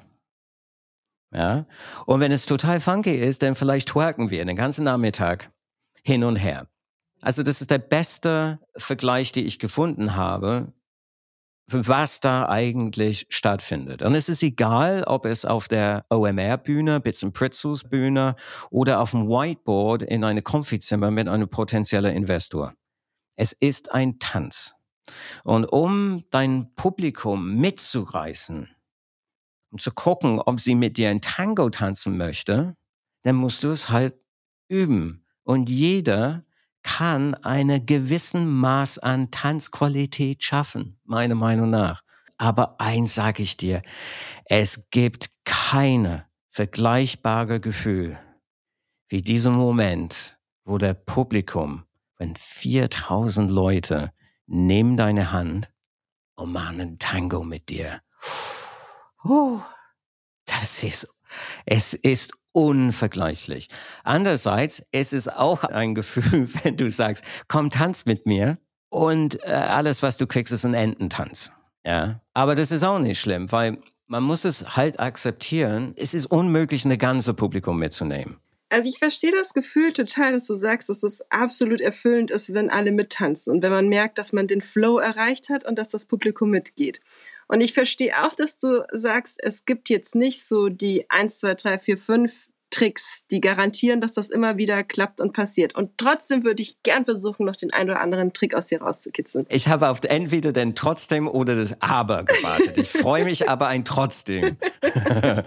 Ja? 1.34 1.66
Und 2.06 2.22
wenn 2.22 2.32
es 2.32 2.46
total 2.46 2.80
funky 2.80 3.18
ist, 3.18 3.42
dann 3.42 3.56
vielleicht 3.56 3.90
twerken 3.90 4.30
wir 4.30 4.46
den 4.46 4.56
ganzen 4.56 4.86
Nachmittag 4.86 5.52
hin 6.04 6.24
und 6.24 6.38
her. 6.38 6.70
Also 7.22 7.44
das 7.44 7.62
ist 7.62 7.72
der 7.72 7.80
beste 7.80 8.60
Vergleich, 8.76 9.32
den 9.32 9.46
ich 9.46 9.60
gefunden 9.60 10.16
habe, 10.16 10.74
was 11.70 12.22
da 12.22 12.48
eigentlich 12.48 13.28
stattfindet. 13.30 14.02
Und 14.02 14.16
es 14.16 14.30
ist 14.30 14.42
egal, 14.42 15.04
ob 15.04 15.26
es 15.26 15.44
auf 15.44 15.68
der 15.68 16.06
OMR-Bühne, 16.10 17.02
Bits 17.02 17.24
and 17.24 17.34
Pretzels 17.34 17.84
Bühne 17.84 18.36
oder 18.70 19.02
auf 19.02 19.12
dem 19.12 19.28
Whiteboard 19.28 20.04
in 20.04 20.24
einem 20.24 20.44
Konfizimmer 20.44 21.12
mit 21.12 21.28
einem 21.28 21.50
potenziellen 21.50 22.16
Investor. 22.16 22.74
Es 23.36 23.52
ist 23.52 23.92
ein 23.92 24.20
Tanz. 24.20 24.76
Und 25.44 25.66
um 25.66 26.24
dein 26.32 26.74
Publikum 26.76 27.56
mitzureißen, 27.56 28.70
um 29.72 29.78
zu 29.78 29.92
gucken, 29.92 30.40
ob 30.40 30.60
sie 30.60 30.76
mit 30.76 30.98
dir 30.98 31.10
ein 31.10 31.22
Tango 31.22 31.70
tanzen 31.70 32.18
möchte, 32.18 32.76
dann 33.24 33.36
musst 33.36 33.64
du 33.64 33.72
es 33.72 33.90
halt 33.90 34.16
üben. 34.70 35.26
Und 35.44 35.70
jeder 35.70 36.46
kann 36.88 37.34
eine 37.36 37.84
gewissen 37.84 38.50
Maß 38.50 39.00
an 39.00 39.30
Tanzqualität 39.30 40.42
schaffen, 40.42 40.98
meiner 41.04 41.36
Meinung 41.36 41.70
nach. 41.70 42.02
Aber 42.38 42.80
eins 42.80 43.14
sage 43.14 43.44
ich 43.44 43.58
dir, 43.58 43.82
es 44.46 44.90
gibt 44.90 45.32
keine 45.44 46.28
vergleichbare 46.50 47.60
Gefühl 47.60 48.18
wie 49.10 49.22
diesen 49.22 49.56
Moment, 49.56 50.38
wo 50.64 50.78
der 50.78 50.94
Publikum, 50.94 51.84
wenn 52.18 52.38
4000 52.38 53.52
Leute 53.52 54.14
nehmen 54.46 54.96
deine 54.96 55.34
Hand 55.34 55.70
und 56.36 56.54
machen 56.54 56.80
einen 56.80 57.00
Tango 57.00 57.44
mit 57.44 57.68
dir. 57.68 58.02
Das 60.46 60.84
ist, 60.84 61.14
es 61.66 61.94
ist 61.94 62.34
unvergleichlich. 62.58 63.70
Andererseits, 64.04 64.84
es 64.92 65.14
ist 65.14 65.32
auch 65.32 65.64
ein 65.64 65.94
Gefühl, 65.94 66.50
wenn 66.64 66.76
du 66.76 66.92
sagst, 66.92 67.24
komm, 67.48 67.70
tanz 67.70 68.06
mit 68.06 68.26
mir 68.26 68.58
und 68.90 69.44
äh, 69.44 69.52
alles, 69.52 70.02
was 70.02 70.18
du 70.18 70.26
kriegst, 70.26 70.52
ist 70.52 70.66
ein 70.66 70.74
Ententanz. 70.74 71.52
Ja, 71.86 72.20
aber 72.34 72.56
das 72.56 72.72
ist 72.72 72.84
auch 72.84 72.98
nicht 72.98 73.20
schlimm, 73.20 73.52
weil 73.52 73.78
man 74.08 74.24
muss 74.24 74.44
es 74.44 74.76
halt 74.76 75.00
akzeptieren. 75.00 75.94
Es 75.98 76.16
ist 76.16 76.26
unmöglich, 76.26 76.84
eine 76.84 76.98
ganze 76.98 77.36
Publikum 77.36 77.78
mitzunehmen. 77.78 78.38
Also 78.70 78.90
ich 78.90 78.98
verstehe 78.98 79.32
das 79.32 79.54
Gefühl 79.54 79.94
total, 79.94 80.34
dass 80.34 80.48
du 80.48 80.56
sagst, 80.56 80.90
dass 80.90 81.04
es 81.04 81.22
absolut 81.30 81.80
erfüllend 81.80 82.32
ist, 82.32 82.56
wenn 82.56 82.72
alle 82.72 82.92
mittanzen 82.92 83.54
und 83.54 83.62
wenn 83.62 83.72
man 83.72 83.88
merkt, 83.88 84.18
dass 84.18 84.34
man 84.34 84.48
den 84.48 84.62
Flow 84.62 84.98
erreicht 84.98 85.50
hat 85.50 85.64
und 85.64 85.78
dass 85.78 85.90
das 85.90 86.06
Publikum 86.06 86.50
mitgeht. 86.50 87.02
Und 87.48 87.62
ich 87.62 87.74
verstehe 87.74 88.24
auch, 88.24 88.36
dass 88.36 88.58
du 88.58 88.84
sagst, 88.92 89.40
es 89.42 89.66
gibt 89.66 89.90
jetzt 89.90 90.16
nicht 90.16 90.46
so 90.46 90.70
die 90.70 91.10
1, 91.10 91.40
2, 91.40 91.56
3, 91.56 91.80
4, 91.80 91.98
5 91.98 92.48
Tricks, 92.70 93.26
die 93.32 93.40
garantieren, 93.40 94.02
dass 94.02 94.14
das 94.14 94.30
immer 94.30 94.58
wieder 94.58 94.84
klappt 94.84 95.22
und 95.22 95.32
passiert. 95.32 95.74
Und 95.76 95.98
trotzdem 95.98 96.44
würde 96.44 96.62
ich 96.62 96.84
gern 96.84 97.06
versuchen, 97.06 97.46
noch 97.46 97.56
den 97.56 97.72
einen 97.72 97.90
oder 97.92 98.02
anderen 98.02 98.34
Trick 98.34 98.54
aus 98.54 98.68
dir 98.68 98.82
rauszukitzeln. 98.82 99.46
Ich 99.50 99.68
habe 99.68 99.90
auf 99.90 100.00
entweder 100.04 100.52
den 100.52 100.76
trotzdem 100.76 101.28
oder 101.28 101.56
das 101.56 101.82
aber 101.82 102.26
gewartet. 102.26 102.78
Ich 102.78 102.90
freue 102.90 103.24
mich 103.24 103.50
aber 103.50 103.68
ein 103.68 103.86
trotzdem. 103.86 104.58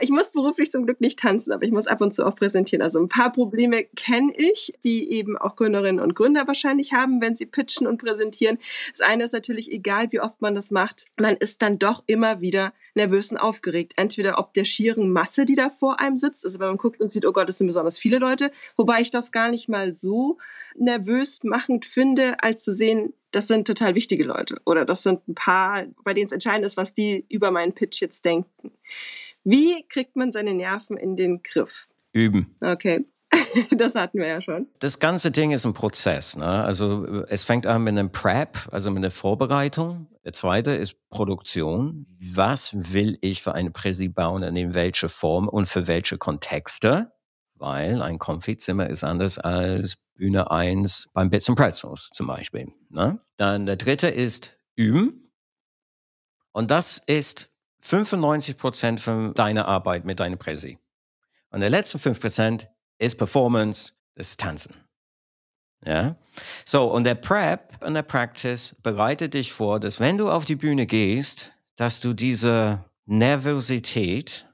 ich 0.00 0.10
muss 0.10 0.30
beruflich 0.30 0.70
zum 0.70 0.84
Glück 0.84 1.00
nicht 1.00 1.18
tanzen, 1.18 1.52
aber 1.52 1.64
ich 1.64 1.70
muss 1.70 1.86
ab 1.86 2.00
und 2.00 2.14
zu 2.14 2.26
auch 2.26 2.34
präsentieren. 2.34 2.82
Also 2.82 2.98
ein 2.98 3.08
paar 3.08 3.32
Probleme 3.32 3.84
kenne 3.96 4.32
ich, 4.36 4.72
die 4.84 5.10
eben 5.12 5.36
auch 5.36 5.56
Gründerinnen 5.56 6.00
und 6.00 6.14
Gründer 6.14 6.46
wahrscheinlich 6.46 6.92
haben, 6.92 7.20
wenn 7.20 7.36
sie 7.36 7.46
pitchen 7.46 7.86
und 7.86 7.98
präsentieren. 7.98 8.58
Das 8.90 9.00
eine 9.00 9.24
ist 9.24 9.32
natürlich, 9.32 9.70
egal 9.70 10.10
wie 10.12 10.20
oft 10.20 10.40
man 10.40 10.54
das 10.54 10.70
macht, 10.70 11.06
man 11.18 11.36
ist 11.36 11.62
dann 11.62 11.78
doch 11.78 12.02
immer 12.06 12.40
wieder 12.40 12.72
nervös 12.94 13.30
und 13.32 13.38
aufgeregt. 13.38 13.92
Entweder 13.96 14.38
ob 14.38 14.52
der 14.52 14.64
schieren 14.64 15.10
Masse, 15.12 15.44
die 15.44 15.54
da 15.54 15.70
vor 15.70 16.00
einem 16.00 16.16
sitzt, 16.16 16.44
also 16.44 16.58
wenn 16.58 16.68
man 16.68 16.76
guckt 16.76 17.00
und 17.00 17.10
sieht, 17.10 17.26
oh 17.26 17.32
Gott, 17.32 17.48
es 17.48 17.58
sind 17.58 17.66
besonders 17.66 17.98
viele 17.98 18.18
Leute, 18.18 18.50
wobei 18.76 19.00
ich 19.00 19.10
das 19.10 19.32
gar 19.32 19.50
nicht 19.50 19.68
mal 19.68 19.92
so 19.92 20.38
nervös 20.76 21.40
machend 21.42 21.86
finde, 21.86 22.42
als 22.42 22.64
zu 22.64 22.72
sehen, 22.72 23.14
das 23.30 23.46
sind 23.46 23.66
total 23.66 23.94
wichtige 23.94 24.24
Leute 24.24 24.60
oder 24.64 24.84
das 24.84 25.02
sind 25.02 25.26
ein 25.28 25.34
paar, 25.34 25.84
bei 26.04 26.14
denen 26.14 26.26
es 26.26 26.32
entscheidend 26.32 26.66
ist, 26.66 26.76
was 26.76 26.94
die 26.94 27.24
über 27.28 27.50
meinen 27.50 27.72
Pitch 27.72 28.00
jetzt 28.00 28.24
denken. 28.24 28.72
Wie 29.44 29.86
kriegt 29.88 30.16
man 30.16 30.32
seine 30.32 30.54
Nerven 30.54 30.96
in 30.96 31.16
den 31.16 31.42
Griff? 31.42 31.86
Üben. 32.12 32.56
Okay. 32.60 33.04
das 33.76 33.94
hatten 33.94 34.18
wir 34.18 34.26
ja 34.26 34.42
schon. 34.42 34.66
Das 34.80 34.98
ganze 34.98 35.30
Ding 35.30 35.52
ist 35.52 35.64
ein 35.64 35.72
Prozess. 35.72 36.36
Ne? 36.36 36.46
Also 36.46 37.24
es 37.28 37.44
fängt 37.44 37.66
an 37.66 37.84
mit 37.84 37.92
einem 37.92 38.12
Prep, 38.12 38.68
also 38.70 38.90
mit 38.90 38.98
einer 38.98 39.10
Vorbereitung. 39.10 40.08
Der 40.24 40.32
zweite 40.32 40.72
ist 40.72 40.96
Produktion. 41.10 42.06
Was 42.20 42.92
will 42.92 43.18
ich 43.20 43.42
für 43.42 43.54
eine 43.54 43.70
Präsi 43.70 44.08
bauen 44.08 44.42
und 44.42 44.56
in 44.56 44.74
welche 44.74 45.08
Form 45.08 45.48
und 45.48 45.66
für 45.66 45.86
welche 45.86 46.18
Kontexte? 46.18 47.12
Weil 47.54 48.02
ein 48.02 48.18
Konfizimmer 48.18 48.88
ist 48.88 49.04
anders 49.04 49.38
als 49.38 49.96
Bühne 50.14 50.50
1 50.50 51.08
beim 51.12 51.30
Bits 51.30 51.48
and 51.48 51.58
Pretzels 51.58 52.10
zum 52.12 52.26
Beispiel. 52.26 52.72
Ne? 52.88 53.20
Dann 53.36 53.66
der 53.66 53.76
dritte 53.76 54.08
ist 54.08 54.56
Üben. 54.76 55.32
Und 56.52 56.70
das 56.70 56.98
ist 56.98 57.49
95 57.80 58.56
Prozent 58.56 59.00
von 59.00 59.34
deiner 59.34 59.66
Arbeit 59.66 60.04
mit 60.04 60.20
deiner 60.20 60.36
Präsi. 60.36 60.78
Und 61.50 61.60
der 61.60 61.70
letzten 61.70 61.98
5 61.98 62.20
Prozent 62.20 62.68
ist 62.98 63.16
Performance, 63.16 63.92
das 64.14 64.30
ist 64.30 64.40
Tanzen. 64.40 64.74
Ja? 65.84 66.16
So, 66.64 66.92
und 66.92 67.04
der 67.04 67.14
Prep 67.14 67.82
und 67.84 67.94
der 67.94 68.02
Practice 68.02 68.76
bereitet 68.82 69.34
dich 69.34 69.52
vor, 69.52 69.80
dass 69.80 70.00
wenn 70.00 70.18
du 70.18 70.30
auf 70.30 70.44
die 70.44 70.56
Bühne 70.56 70.86
gehst, 70.86 71.52
dass 71.76 72.00
du 72.00 72.12
diese 72.12 72.84
Nervosität, 73.06 74.46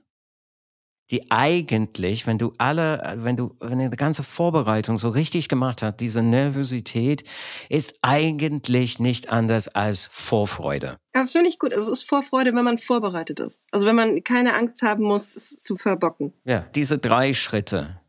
die 1.11 1.31
eigentlich, 1.31 2.27
wenn 2.27 2.39
du 2.39 2.53
alle, 2.59 3.15
wenn 3.19 3.37
du, 3.37 3.55
wenn 3.61 3.79
du 3.79 3.91
die 3.91 3.97
ganze 3.97 4.23
Vorbereitung 4.23 4.99
so 4.99 5.09
richtig 5.09 5.49
gemacht 5.49 5.83
hast, 5.83 6.01
diese 6.01 6.23
Nervosität 6.23 7.23
ist 7.69 7.95
eigentlich 8.03 8.99
nicht 8.99 9.31
anders 9.31 9.69
als 9.69 10.09
Vorfreude. 10.11 10.97
Absolut 11.13 11.59
gut. 11.59 11.73
Also 11.75 11.93
es 11.93 12.01
ist 12.01 12.09
Vorfreude, 12.09 12.55
wenn 12.55 12.65
man 12.65 12.79
vorbereitet 12.79 13.41
ist. 13.41 13.67
Also 13.71 13.87
wenn 13.87 13.97
man 13.97 14.25
keine 14.25 14.55
Angst 14.55 14.83
haben 14.83 15.05
muss, 15.05 15.37
es 15.37 15.57
zu 15.57 15.77
verbocken. 15.77 16.33
Ja, 16.45 16.61
diese 16.75 16.99
drei 16.99 17.35
Schritte 17.35 18.01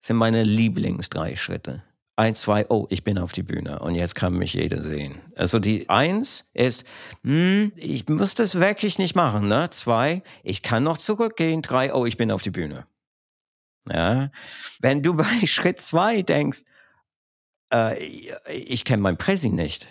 sind 0.00 0.16
meine 0.16 0.44
Lieblings 0.44 1.10
drei 1.10 1.36
Schritte. 1.36 1.82
Eins, 2.18 2.40
zwei, 2.40 2.66
oh, 2.68 2.88
ich 2.90 3.04
bin 3.04 3.16
auf 3.16 3.30
die 3.30 3.44
Bühne 3.44 3.78
und 3.78 3.94
jetzt 3.94 4.16
kann 4.16 4.32
mich 4.32 4.54
jeder 4.54 4.82
sehen. 4.82 5.20
Also 5.36 5.60
die 5.60 5.88
eins 5.88 6.46
ist, 6.52 6.82
hm, 7.22 7.70
ich 7.76 8.08
muss 8.08 8.34
das 8.34 8.58
wirklich 8.58 8.98
nicht 8.98 9.14
machen. 9.14 9.46
Ne? 9.46 9.70
Zwei, 9.70 10.24
ich 10.42 10.64
kann 10.64 10.82
noch 10.82 10.98
zurückgehen. 10.98 11.62
Drei, 11.62 11.94
oh, 11.94 12.06
ich 12.06 12.16
bin 12.16 12.32
auf 12.32 12.42
die 12.42 12.50
Bühne. 12.50 12.88
Ja? 13.88 14.32
Wenn 14.80 15.04
du 15.04 15.14
bei 15.14 15.46
Schritt 15.46 15.80
zwei 15.80 16.22
denkst, 16.22 16.62
äh, 17.72 17.96
ich 18.52 18.84
kenne 18.84 19.00
mein 19.00 19.16
Präsi 19.16 19.50
nicht, 19.50 19.86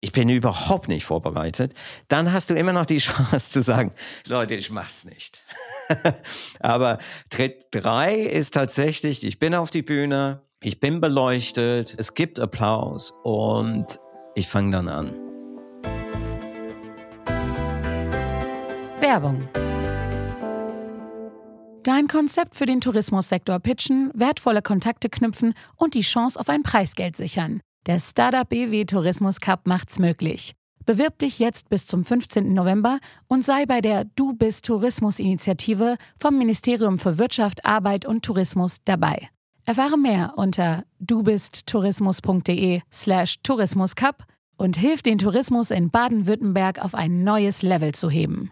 ich 0.00 0.12
bin 0.12 0.28
überhaupt 0.28 0.86
nicht 0.86 1.04
vorbereitet, 1.04 1.74
dann 2.06 2.32
hast 2.32 2.48
du 2.48 2.54
immer 2.54 2.72
noch 2.72 2.86
die 2.86 2.98
Chance 3.00 3.50
zu 3.50 3.60
sagen, 3.60 3.92
Leute, 4.28 4.54
ich 4.54 4.70
mach's 4.70 5.04
nicht. 5.04 5.42
Aber 6.60 6.98
Tritt 7.28 7.66
drei 7.72 8.20
ist 8.20 8.54
tatsächlich, 8.54 9.24
ich 9.24 9.40
bin 9.40 9.56
auf 9.56 9.70
die 9.70 9.82
Bühne, 9.82 10.42
ich 10.62 10.80
bin 10.80 11.00
beleuchtet, 11.00 11.94
es 11.98 12.14
gibt 12.14 12.38
Applaus 12.38 13.12
und 13.24 14.00
ich 14.34 14.48
fange 14.48 14.70
dann 14.70 14.88
an. 14.88 15.14
Werbung. 19.00 19.48
Dein 21.82 22.06
Konzept 22.06 22.54
für 22.54 22.66
den 22.66 22.80
Tourismussektor 22.80 23.58
pitchen, 23.58 24.12
wertvolle 24.14 24.62
Kontakte 24.62 25.08
knüpfen 25.08 25.54
und 25.76 25.94
die 25.94 26.02
Chance 26.02 26.38
auf 26.38 26.48
ein 26.48 26.62
Preisgeld 26.62 27.16
sichern. 27.16 27.60
Der 27.86 27.98
Startup 27.98 28.48
BW 28.48 28.84
Tourismus 28.84 29.40
Cup 29.40 29.66
macht's 29.66 29.98
möglich. 29.98 30.52
Bewirb 30.86 31.18
dich 31.18 31.40
jetzt 31.40 31.68
bis 31.68 31.86
zum 31.86 32.04
15. 32.04 32.54
November 32.54 32.98
und 33.26 33.44
sei 33.44 33.66
bei 33.66 33.80
der 33.80 34.04
Du 34.04 34.32
bist 34.32 34.66
Tourismus 34.66 35.18
Initiative 35.18 35.96
vom 36.20 36.38
Ministerium 36.38 37.00
für 37.00 37.18
Wirtschaft, 37.18 37.64
Arbeit 37.64 38.06
und 38.06 38.24
Tourismus 38.24 38.78
dabei. 38.84 39.28
Erfahre 39.64 39.96
mehr 39.96 40.34
unter 40.36 40.84
dubisttourismus.de 40.98 42.80
slash 42.92 43.36
tourismuscup 43.42 44.24
und 44.56 44.76
hilf 44.76 45.02
den 45.02 45.18
Tourismus 45.18 45.70
in 45.70 45.90
Baden-Württemberg 45.90 46.84
auf 46.84 46.94
ein 46.94 47.22
neues 47.22 47.62
Level 47.62 47.92
zu 47.92 48.10
heben. 48.10 48.50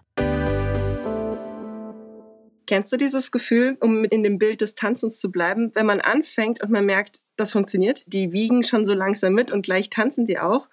Kennst 2.66 2.92
du 2.92 2.96
dieses 2.96 3.32
Gefühl, 3.32 3.76
um 3.80 4.04
in 4.04 4.22
dem 4.22 4.38
Bild 4.38 4.60
des 4.60 4.76
Tanzens 4.76 5.18
zu 5.18 5.32
bleiben, 5.32 5.72
wenn 5.74 5.86
man 5.86 6.00
anfängt 6.00 6.62
und 6.62 6.70
man 6.70 6.86
merkt, 6.86 7.20
das 7.34 7.50
funktioniert, 7.50 8.04
die 8.06 8.32
wiegen 8.32 8.62
schon 8.62 8.84
so 8.84 8.94
langsam 8.94 9.32
mit 9.32 9.50
und 9.50 9.62
gleich 9.62 9.90
tanzen 9.90 10.26
die 10.26 10.38
auch? 10.38 10.68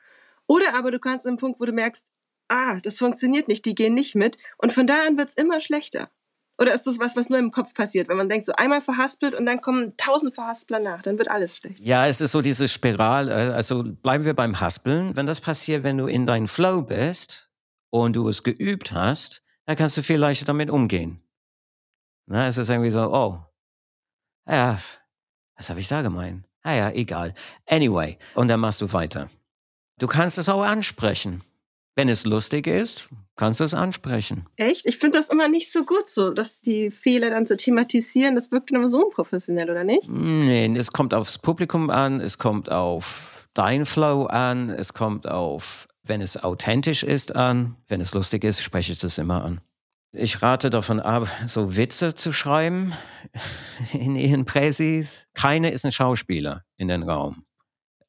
Oder 0.46 0.75
aber 0.75 0.91
du 0.91 1.00
kannst 1.00 1.25
einen 1.25 1.38
Punkt, 1.38 1.60
wo 1.60 1.65
du 1.65 1.72
merkst, 1.72 2.06
ah, 2.48 2.79
das 2.84 3.00
funktioniert 3.00 3.48
nicht, 3.48 3.65
die 3.65 3.74
gehen 3.74 3.96
nicht 3.96 4.13
mit 4.13 4.38
und 4.60 4.72
von 4.72 4.86
da 4.86 5.08
an 5.08 5.17
wird's 5.17 5.34
immer 5.34 5.60
schlechter. 5.60 6.12
Oder 6.60 6.74
ist 6.74 6.88
das 6.88 7.00
was, 7.00 7.16
was 7.16 7.30
nur 7.30 7.38
im 7.38 7.52
Kopf 7.52 7.74
passiert, 7.74 8.10
wenn 8.10 8.18
man 8.18 8.30
denkt, 8.30 8.46
so 8.46 8.54
einmal 8.54 8.82
verhaspelt 8.82 9.36
und 9.36 9.46
dann 9.46 9.62
kommen 9.62 9.96
tausend 9.98 10.34
Verhaspler 10.34 10.80
nach, 10.80 11.04
dann 11.04 11.18
wird 11.18 11.30
alles 11.30 11.58
schlecht. 11.58 11.80
Ja, 11.80 12.08
es 12.08 12.20
ist 12.20 12.32
so 12.32 12.42
diese 12.42 12.68
Spiral, 12.68 13.30
äh, 13.30 13.54
also 13.54 13.84
bleiben 13.84 14.26
wir 14.26 14.34
beim 14.34 14.60
Haspeln. 14.60 15.16
Wenn 15.16 15.28
das 15.28 15.40
passiert, 15.40 15.84
wenn 15.84 15.98
du 15.98 16.08
in 16.08 16.26
deinem 16.26 16.48
Flow 16.48 16.82
bist 16.82 17.50
und 17.92 18.16
du 18.16 18.28
es 18.28 18.42
geübt 18.42 18.92
hast, 18.92 19.44
dann 19.66 19.76
kannst 19.76 19.98
du 19.98 20.02
viel 20.02 20.18
leichter 20.18 20.46
damit 20.46 20.72
umgehen. 20.72 21.22
Na, 22.26 22.48
es 22.48 22.58
ist 22.58 22.70
irgendwie 22.70 22.90
so, 22.90 23.14
oh, 23.14 23.40
ja, 24.50 24.80
was 25.56 25.70
habe 25.70 25.80
ich 25.80 25.88
da 25.88 26.02
gemeint? 26.02 26.44
Ah 26.64 26.74
ja, 26.74 26.90
egal. 26.92 27.34
Anyway, 27.66 28.18
und 28.36 28.48
dann 28.48 28.60
machst 28.60 28.82
du 28.82 28.92
weiter. 28.92 29.30
Du 30.00 30.08
kannst 30.08 30.38
es 30.38 30.50
auch 30.50 30.64
ansprechen. 30.64 31.44
Wenn 31.98 32.10
es 32.10 32.25
lustig 32.25 32.68
ist, 32.68 33.10
kannst 33.38 33.60
du 33.60 33.63
es 33.63 33.74
ansprechen. 33.74 34.46
Echt? 34.56 34.86
Ich 34.86 35.00
finde 35.00 35.18
das 35.18 35.30
immer 35.30 35.48
nicht 35.48 35.72
so 35.72 35.84
gut 35.84 36.08
so, 36.08 36.30
dass 36.30 36.62
die 36.62 36.92
Fehler 36.92 37.32
dann 37.32 37.48
zu 37.48 37.58
thematisieren. 37.58 38.36
Das 38.36 38.51
wirkt 38.51 38.70
dann 38.70 38.77
immer 38.77 38.88
so 38.88 39.04
unprofessionell, 39.04 39.68
oder 39.68 39.84
nicht? 39.84 40.08
Nee, 40.08 40.72
es 40.77 40.92
kommt 40.92 41.16
aufs 41.16 41.39
Publikum 41.39 41.89
an, 41.89 42.22
es 42.22 42.38
kommt 42.38 42.72
auf 42.72 43.50
dein 43.56 43.84
Flow 43.84 44.27
an, 44.27 44.70
es 44.70 44.94
kommt 44.94 45.27
auf, 45.27 45.88
wenn 46.04 46.22
es 46.22 46.38
authentisch 46.38 47.01
ist, 47.01 47.36
an. 47.36 47.75
Wenn 47.88 48.00
es 48.00 48.13
lustig 48.13 48.44
ist, 48.44 48.62
spreche 48.62 48.94
ich 48.94 49.00
das 49.00 49.18
immer 49.18 49.44
an. 49.44 49.60
Ich 50.12 50.44
rate 50.44 50.70
davon 50.70 51.00
ab, 51.00 51.27
so 51.48 51.75
Witze 51.75 52.13
zu 52.13 52.32
schreiben 52.32 52.94
in 53.92 54.16
ihren 54.16 54.46
Präsis. 54.46 55.30
Keine 55.34 55.72
ist 55.72 55.84
ein 55.84 55.92
Schauspieler 55.92 56.63
in 56.77 56.89
den 56.89 57.01
Raum. 57.01 57.47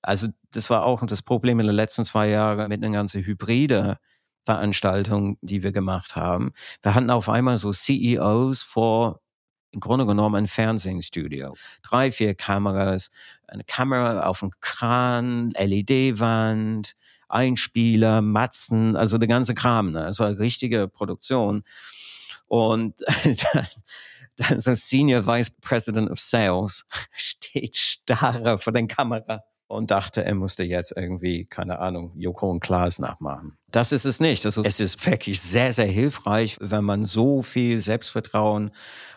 Also 0.02 0.28
das 0.52 0.70
war 0.70 0.84
auch 0.84 1.04
das 1.06 1.22
Problem 1.22 1.60
in 1.60 1.66
den 1.66 1.76
letzten 1.76 2.04
zwei 2.04 2.28
Jahren 2.28 2.68
mit 2.68 2.82
einer 2.84 2.92
ganzen 2.92 3.24
hybride 3.24 3.98
Veranstaltung, 4.44 5.36
die 5.42 5.62
wir 5.62 5.72
gemacht 5.72 6.16
haben. 6.16 6.52
Wir 6.82 6.94
hatten 6.94 7.10
auf 7.10 7.28
einmal 7.28 7.58
so 7.58 7.70
CEOs 7.70 8.62
vor 8.62 9.20
im 9.70 9.80
Grunde 9.80 10.06
genommen 10.06 10.34
ein 10.34 10.46
Fernsehstudio. 10.46 11.54
Drei, 11.82 12.10
vier 12.10 12.34
Kameras, 12.34 13.10
eine 13.46 13.64
Kamera 13.64 14.26
auf 14.26 14.40
dem 14.40 14.50
Kran, 14.60 15.50
LED-Wand, 15.50 16.94
Einspieler, 17.28 18.22
Matzen, 18.22 18.96
also 18.96 19.18
der 19.18 19.28
ganze 19.28 19.54
Kram. 19.54 19.92
Ne? 19.92 20.06
Es 20.06 20.18
war 20.18 20.28
eine 20.28 20.38
richtige 20.38 20.88
Produktion. 20.88 21.64
Und 22.46 23.00
dann, 23.52 23.66
dann 24.36 24.60
so 24.60 24.74
Senior 24.74 25.26
Vice 25.26 25.50
President 25.60 26.10
of 26.10 26.18
Sales 26.18 26.86
steht 27.12 27.76
starre 27.76 28.58
vor 28.58 28.72
der 28.72 28.86
Kamera 28.86 29.44
und 29.68 29.90
dachte, 29.90 30.24
er 30.24 30.34
musste 30.34 30.64
jetzt 30.64 30.94
irgendwie, 30.96 31.44
keine 31.44 31.78
Ahnung, 31.78 32.12
Joko 32.16 32.50
und 32.50 32.60
Klaas 32.60 32.98
nachmachen. 32.98 33.58
Das 33.70 33.92
ist 33.92 34.06
es 34.06 34.18
nicht. 34.18 34.44
Also 34.46 34.64
es 34.64 34.80
ist 34.80 35.04
wirklich 35.06 35.40
sehr, 35.40 35.72
sehr 35.72 35.86
hilfreich, 35.86 36.56
wenn 36.60 36.84
man 36.84 37.04
so 37.04 37.42
viel 37.42 37.78
Selbstvertrauen 37.78 38.70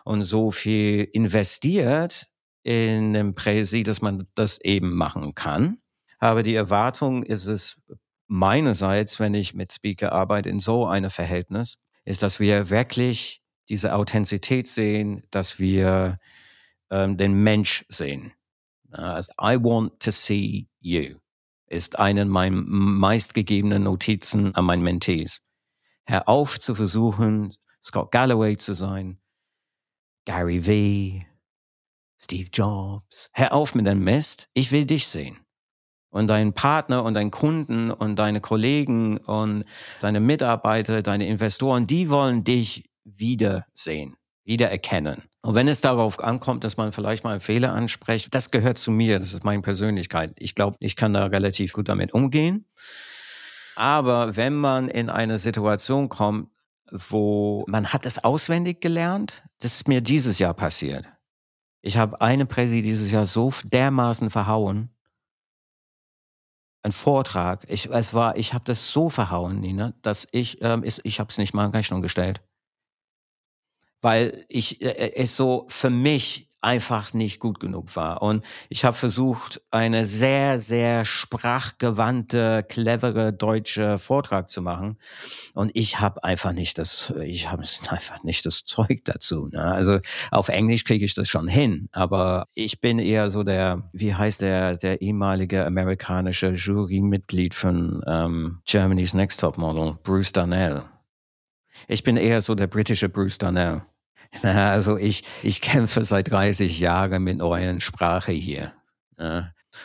und 0.03 0.23
so 0.23 0.51
viel 0.51 1.07
investiert 1.13 2.27
in 2.63 3.13
dem 3.13 3.33
Präsi, 3.33 3.83
dass 3.83 4.01
man 4.01 4.27
das 4.35 4.59
eben 4.61 4.93
machen 4.93 5.33
kann. 5.35 5.77
Aber 6.19 6.43
die 6.43 6.53
Erwartung 6.53 7.23
ist 7.23 7.47
es 7.47 7.81
meinerseits, 8.27 9.19
wenn 9.19 9.33
ich 9.33 9.53
mit 9.53 9.73
Speaker 9.73 10.11
arbeite, 10.11 10.49
in 10.49 10.59
so 10.59 10.85
einem 10.85 11.09
Verhältnis, 11.09 11.77
ist, 12.05 12.23
dass 12.23 12.39
wir 12.39 12.69
wirklich 12.69 13.41
diese 13.69 13.95
Authentizität 13.95 14.67
sehen, 14.67 15.23
dass 15.31 15.59
wir 15.59 16.17
ähm, 16.89 17.17
den 17.17 17.33
Mensch 17.33 17.85
sehen. 17.89 18.33
Also, 18.91 19.31
I 19.39 19.57
want 19.57 19.99
to 20.01 20.11
see 20.11 20.67
you 20.79 21.15
ist 21.71 21.99
eine 21.99 22.25
meiner 22.25 22.61
meistgegebenen 22.65 23.83
Notizen 23.83 24.53
an 24.55 24.65
meinen 24.65 24.83
Mentees. 24.83 25.41
Hör 26.05 26.27
auf 26.27 26.59
zu 26.59 26.75
versuchen, 26.75 27.55
Scott 27.81 28.11
Galloway 28.11 28.57
zu 28.57 28.73
sein, 28.73 29.21
Gary 30.25 30.65
Vee, 30.65 31.25
Steve 32.19 32.49
Jobs. 32.51 33.29
Hör 33.33 33.53
auf 33.53 33.73
mit 33.73 33.87
dem 33.87 34.03
Mist. 34.03 34.49
Ich 34.53 34.71
will 34.71 34.85
dich 34.85 35.07
sehen. 35.07 35.39
Und 36.09 36.27
deinen 36.27 36.53
Partner 36.53 37.03
und 37.03 37.13
deinen 37.13 37.31
Kunden 37.31 37.89
und 37.89 38.17
deine 38.17 38.41
Kollegen 38.41 39.17
und 39.17 39.63
deine 40.01 40.19
Mitarbeiter, 40.19 41.01
deine 41.01 41.25
Investoren, 41.27 41.87
die 41.87 42.09
wollen 42.09 42.43
dich 42.43 42.89
wiedersehen, 43.05 44.17
wiedererkennen. 44.43 45.30
Und 45.43 45.55
wenn 45.55 45.67
es 45.67 45.81
darauf 45.81 46.19
ankommt, 46.19 46.63
dass 46.63 46.77
man 46.77 46.91
vielleicht 46.91 47.23
mal 47.23 47.31
einen 47.31 47.41
Fehler 47.41 47.73
anspricht, 47.73 48.33
das 48.33 48.51
gehört 48.51 48.77
zu 48.77 48.91
mir, 48.91 49.17
das 49.17 49.33
ist 49.33 49.43
meine 49.43 49.63
Persönlichkeit. 49.63 50.33
Ich 50.37 50.53
glaube, 50.53 50.77
ich 50.79 50.95
kann 50.95 51.13
da 51.13 51.25
relativ 51.25 51.73
gut 51.73 51.89
damit 51.89 52.13
umgehen. 52.13 52.65
Aber 53.75 54.35
wenn 54.35 54.53
man 54.53 54.87
in 54.87 55.09
eine 55.09 55.39
Situation 55.39 56.09
kommt, 56.09 56.49
wo 56.91 57.65
man 57.67 57.87
hat 57.87 58.05
es 58.05 58.23
auswendig 58.23 58.81
gelernt, 58.81 59.43
das 59.59 59.75
ist 59.75 59.87
mir 59.87 60.01
dieses 60.01 60.37
Jahr 60.37 60.53
passiert. 60.53 61.07
Ich 61.81 61.97
habe 61.97 62.21
eine 62.21 62.45
Präsi 62.45 62.83
dieses 62.83 63.09
Jahr 63.09 63.25
so 63.25 63.51
dermaßen 63.63 64.29
verhauen. 64.29 64.89
Ein 66.83 66.91
Vortrag. 66.91 67.65
Ich, 67.67 67.89
es 67.89 68.13
war, 68.13 68.37
ich 68.37 68.53
habe 68.53 68.65
das 68.65 68.91
so 68.91 69.09
verhauen, 69.09 69.59
Nina, 69.59 69.93
dass 70.01 70.27
ich, 70.31 70.61
ähm, 70.61 70.83
ich, 70.83 70.99
ich 71.03 71.19
habe 71.19 71.29
es 71.29 71.37
nicht 71.39 71.53
mal 71.53 71.65
in 71.65 71.71
Rechnung 71.71 72.03
gestellt 72.03 72.41
weil 74.01 74.45
ich 74.47 74.81
äh, 74.81 75.13
es 75.15 75.35
so 75.35 75.65
für 75.69 75.89
mich 75.89 76.47
einfach 76.61 77.13
nicht 77.13 77.39
gut 77.39 77.59
genug 77.59 77.95
war. 77.95 78.21
Und 78.21 78.45
ich 78.69 78.85
habe 78.85 78.95
versucht, 78.95 79.61
eine 79.71 80.05
sehr, 80.05 80.59
sehr 80.59 81.05
sprachgewandte, 81.05 82.63
clevere 82.67 83.33
deutsche 83.33 83.97
Vortrag 83.97 84.49
zu 84.49 84.61
machen. 84.61 84.97
Und 85.55 85.71
ich 85.73 85.99
habe 85.99 86.23
einfach 86.23 86.53
nicht 86.53 86.77
das, 86.77 87.13
ich 87.23 87.51
habe 87.51 87.63
einfach 87.89 88.23
nicht 88.23 88.45
das 88.45 88.63
Zeug 88.63 89.01
dazu. 89.05 89.47
Ne? 89.47 89.63
Also 89.63 89.99
auf 90.29 90.49
Englisch 90.49 90.83
kriege 90.83 91.03
ich 91.03 91.15
das 91.15 91.27
schon 91.27 91.47
hin, 91.47 91.89
aber 91.91 92.47
ich 92.53 92.79
bin 92.79 92.99
eher 92.99 93.29
so 93.29 93.43
der, 93.43 93.89
wie 93.91 94.13
heißt 94.13 94.41
der, 94.41 94.77
der 94.77 95.01
ehemalige 95.01 95.65
amerikanische 95.65 96.51
Jurymitglied 96.51 97.55
von 97.55 98.03
ähm, 98.05 98.61
Germany's 98.65 99.13
Next 99.13 99.39
Top 99.39 99.57
Model, 99.57 99.97
Bruce 100.03 100.31
Darnell. 100.31 100.83
Ich 101.87 102.03
bin 102.03 102.17
eher 102.17 102.41
so 102.41 102.53
der 102.53 102.67
britische 102.67 103.09
Bruce 103.09 103.39
Darnell. 103.39 103.81
Also 104.43 104.97
ich, 104.97 105.23
ich 105.43 105.61
kämpfe 105.61 106.03
seit 106.03 106.31
30 106.31 106.79
Jahren 106.79 107.23
mit 107.23 107.41
euren 107.41 107.79
Sprache 107.79 108.31
hier. 108.31 108.73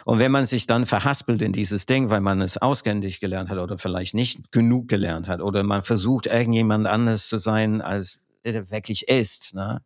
Und 0.05 0.19
wenn 0.19 0.33
man 0.33 0.47
sich 0.47 0.67
dann 0.67 0.87
verhaspelt 0.87 1.43
in 1.43 1.53
dieses 1.53 1.87
Ding, 1.87 2.11
weil 2.11 2.21
man 2.21 2.41
es 2.41 2.57
auswendig 2.57 3.21
gelernt 3.21 3.51
hat 3.51 3.59
oder 3.59 3.79
vielleicht 3.79 4.15
nicht 4.15 4.51
genug 4.53 4.89
gelernt 4.89 5.29
hat 5.29 5.41
oder 5.41 5.63
man 5.63 5.83
versucht, 5.83 6.27
irgendjemand 6.27 6.87
anders 6.87 7.29
zu 7.29 7.39
sein, 7.39 7.83
als 7.83 8.21
der 8.45 8.71
wirklich 8.71 9.09
ist, 9.09 9.55
ne? 9.55 9.83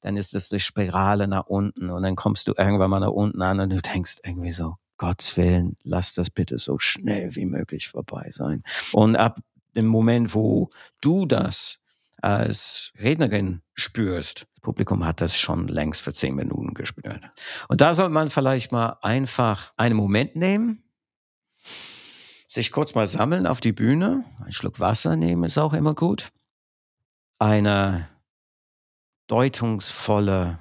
dann 0.00 0.16
ist 0.16 0.34
das 0.34 0.48
die 0.48 0.60
Spirale 0.60 1.26
nach 1.26 1.46
unten 1.46 1.90
und 1.90 2.02
dann 2.02 2.16
kommst 2.16 2.48
du 2.48 2.54
irgendwann 2.56 2.90
mal 2.90 3.00
nach 3.00 3.10
unten 3.10 3.42
an 3.42 3.60
und 3.60 3.70
du 3.70 3.80
denkst 3.80 4.18
irgendwie 4.24 4.52
so, 4.52 4.76
Gottes 4.98 5.36
Willen, 5.36 5.76
lass 5.82 6.14
das 6.14 6.30
bitte 6.30 6.58
so 6.58 6.78
schnell 6.78 7.34
wie 7.34 7.44
möglich 7.44 7.88
vorbei 7.88 8.30
sein. 8.30 8.62
Und 8.92 9.16
ab 9.16 9.40
dem 9.74 9.86
Moment, 9.86 10.34
wo 10.34 10.70
du 11.00 11.26
das 11.26 11.80
als 12.26 12.92
Rednerin 12.98 13.62
spürst. 13.74 14.46
Das 14.54 14.60
Publikum 14.60 15.06
hat 15.06 15.20
das 15.20 15.36
schon 15.36 15.68
längst 15.68 16.02
für 16.02 16.12
zehn 16.12 16.34
Minuten 16.34 16.74
gespürt. 16.74 17.20
Und 17.68 17.80
da 17.80 17.94
sollte 17.94 18.12
man 18.12 18.30
vielleicht 18.30 18.72
mal 18.72 18.98
einfach 19.00 19.72
einen 19.76 19.94
Moment 19.94 20.34
nehmen, 20.34 20.82
sich 22.48 22.72
kurz 22.72 22.96
mal 22.96 23.06
sammeln 23.06 23.46
auf 23.46 23.60
die 23.60 23.72
Bühne, 23.72 24.24
einen 24.40 24.50
Schluck 24.50 24.80
Wasser 24.80 25.14
nehmen 25.14 25.44
ist 25.44 25.56
auch 25.56 25.72
immer 25.72 25.94
gut. 25.94 26.32
Eine 27.38 28.08
deutungsvolle 29.28 30.58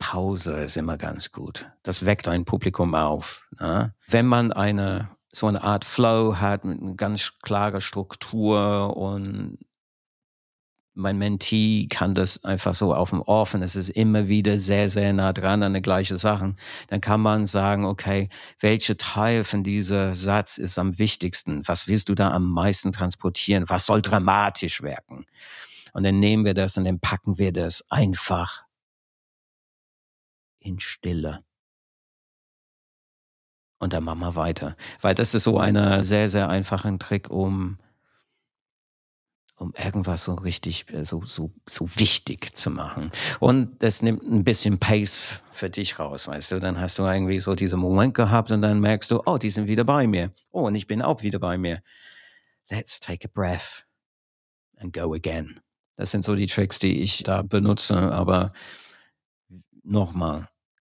Pause 0.00 0.54
ist 0.54 0.76
immer 0.76 0.96
ganz 0.96 1.30
gut. 1.30 1.70
Das 1.84 2.04
weckt 2.04 2.26
ein 2.26 2.44
Publikum 2.44 2.96
auf. 2.96 3.46
Ne? 3.60 3.94
Wenn 4.08 4.26
man 4.26 4.52
eine 4.52 5.10
so 5.30 5.46
eine 5.46 5.62
Art 5.62 5.84
Flow 5.84 6.36
hat 6.40 6.64
mit 6.64 6.80
einer 6.80 6.94
ganz 6.94 7.34
klarer 7.42 7.82
Struktur 7.82 8.96
und 8.96 9.58
mein 10.96 11.18
Mentee 11.18 11.86
kann 11.88 12.14
das 12.14 12.42
einfach 12.42 12.74
so 12.74 12.94
auf 12.94 13.10
dem 13.10 13.20
und 13.20 13.62
es 13.62 13.76
ist 13.76 13.90
immer 13.90 14.28
wieder 14.28 14.58
sehr, 14.58 14.88
sehr 14.88 15.12
nah 15.12 15.34
dran 15.34 15.62
an 15.62 15.74
die 15.74 15.82
gleichen 15.82 16.16
Sachen. 16.16 16.56
Dann 16.88 17.02
kann 17.02 17.20
man 17.20 17.44
sagen, 17.44 17.84
okay, 17.84 18.30
welcher 18.60 18.96
Teil 18.96 19.44
von 19.44 19.62
dieser 19.62 20.14
Satz 20.14 20.56
ist 20.56 20.78
am 20.78 20.98
wichtigsten? 20.98 21.68
Was 21.68 21.86
willst 21.86 22.08
du 22.08 22.14
da 22.14 22.30
am 22.30 22.50
meisten 22.50 22.92
transportieren? 22.92 23.68
Was 23.68 23.84
soll 23.84 24.00
dramatisch 24.00 24.82
wirken? 24.82 25.26
Und 25.92 26.04
dann 26.04 26.18
nehmen 26.18 26.46
wir 26.46 26.54
das 26.54 26.78
und 26.78 26.84
dann 26.84 26.98
packen 26.98 27.36
wir 27.36 27.52
das 27.52 27.84
einfach 27.90 28.64
in 30.58 30.80
Stille. 30.80 31.44
Und 33.78 33.92
dann 33.92 34.04
machen 34.04 34.20
wir 34.20 34.34
weiter. 34.34 34.76
Weil 35.02 35.14
das 35.14 35.34
ist 35.34 35.44
so 35.44 35.58
ein 35.58 36.02
sehr, 36.02 36.30
sehr 36.30 36.48
einfacher 36.48 36.98
Trick, 36.98 37.28
um 37.28 37.78
um 39.56 39.72
irgendwas 39.74 40.24
so 40.24 40.34
richtig 40.34 40.92
äh, 40.92 41.04
so, 41.04 41.24
so, 41.24 41.52
so 41.66 41.88
wichtig 41.96 42.54
zu 42.54 42.70
machen. 42.70 43.10
Und 43.40 43.82
das 43.82 44.02
nimmt 44.02 44.22
ein 44.22 44.44
bisschen 44.44 44.78
Pace 44.78 45.40
für 45.52 45.70
dich 45.70 45.98
raus, 45.98 46.28
weißt 46.28 46.52
du. 46.52 46.60
Dann 46.60 46.78
hast 46.78 46.98
du 46.98 47.04
irgendwie 47.04 47.40
so 47.40 47.54
diesen 47.54 47.80
Moment 47.80 48.14
gehabt 48.14 48.50
und 48.50 48.62
dann 48.62 48.80
merkst 48.80 49.10
du, 49.10 49.22
oh, 49.24 49.38
die 49.38 49.50
sind 49.50 49.66
wieder 49.66 49.84
bei 49.84 50.06
mir. 50.06 50.32
Oh, 50.50 50.66
und 50.66 50.74
ich 50.74 50.86
bin 50.86 51.02
auch 51.02 51.22
wieder 51.22 51.38
bei 51.38 51.56
mir. 51.56 51.80
Let's 52.68 53.00
take 53.00 53.26
a 53.26 53.30
breath 53.32 53.86
and 54.76 54.92
go 54.92 55.14
again. 55.14 55.60
Das 55.96 56.10
sind 56.10 56.24
so 56.24 56.34
die 56.34 56.46
Tricks, 56.46 56.78
die 56.78 57.00
ich 57.00 57.22
da 57.22 57.42
benutze. 57.42 57.96
Aber 58.12 58.52
nochmal, 59.82 60.48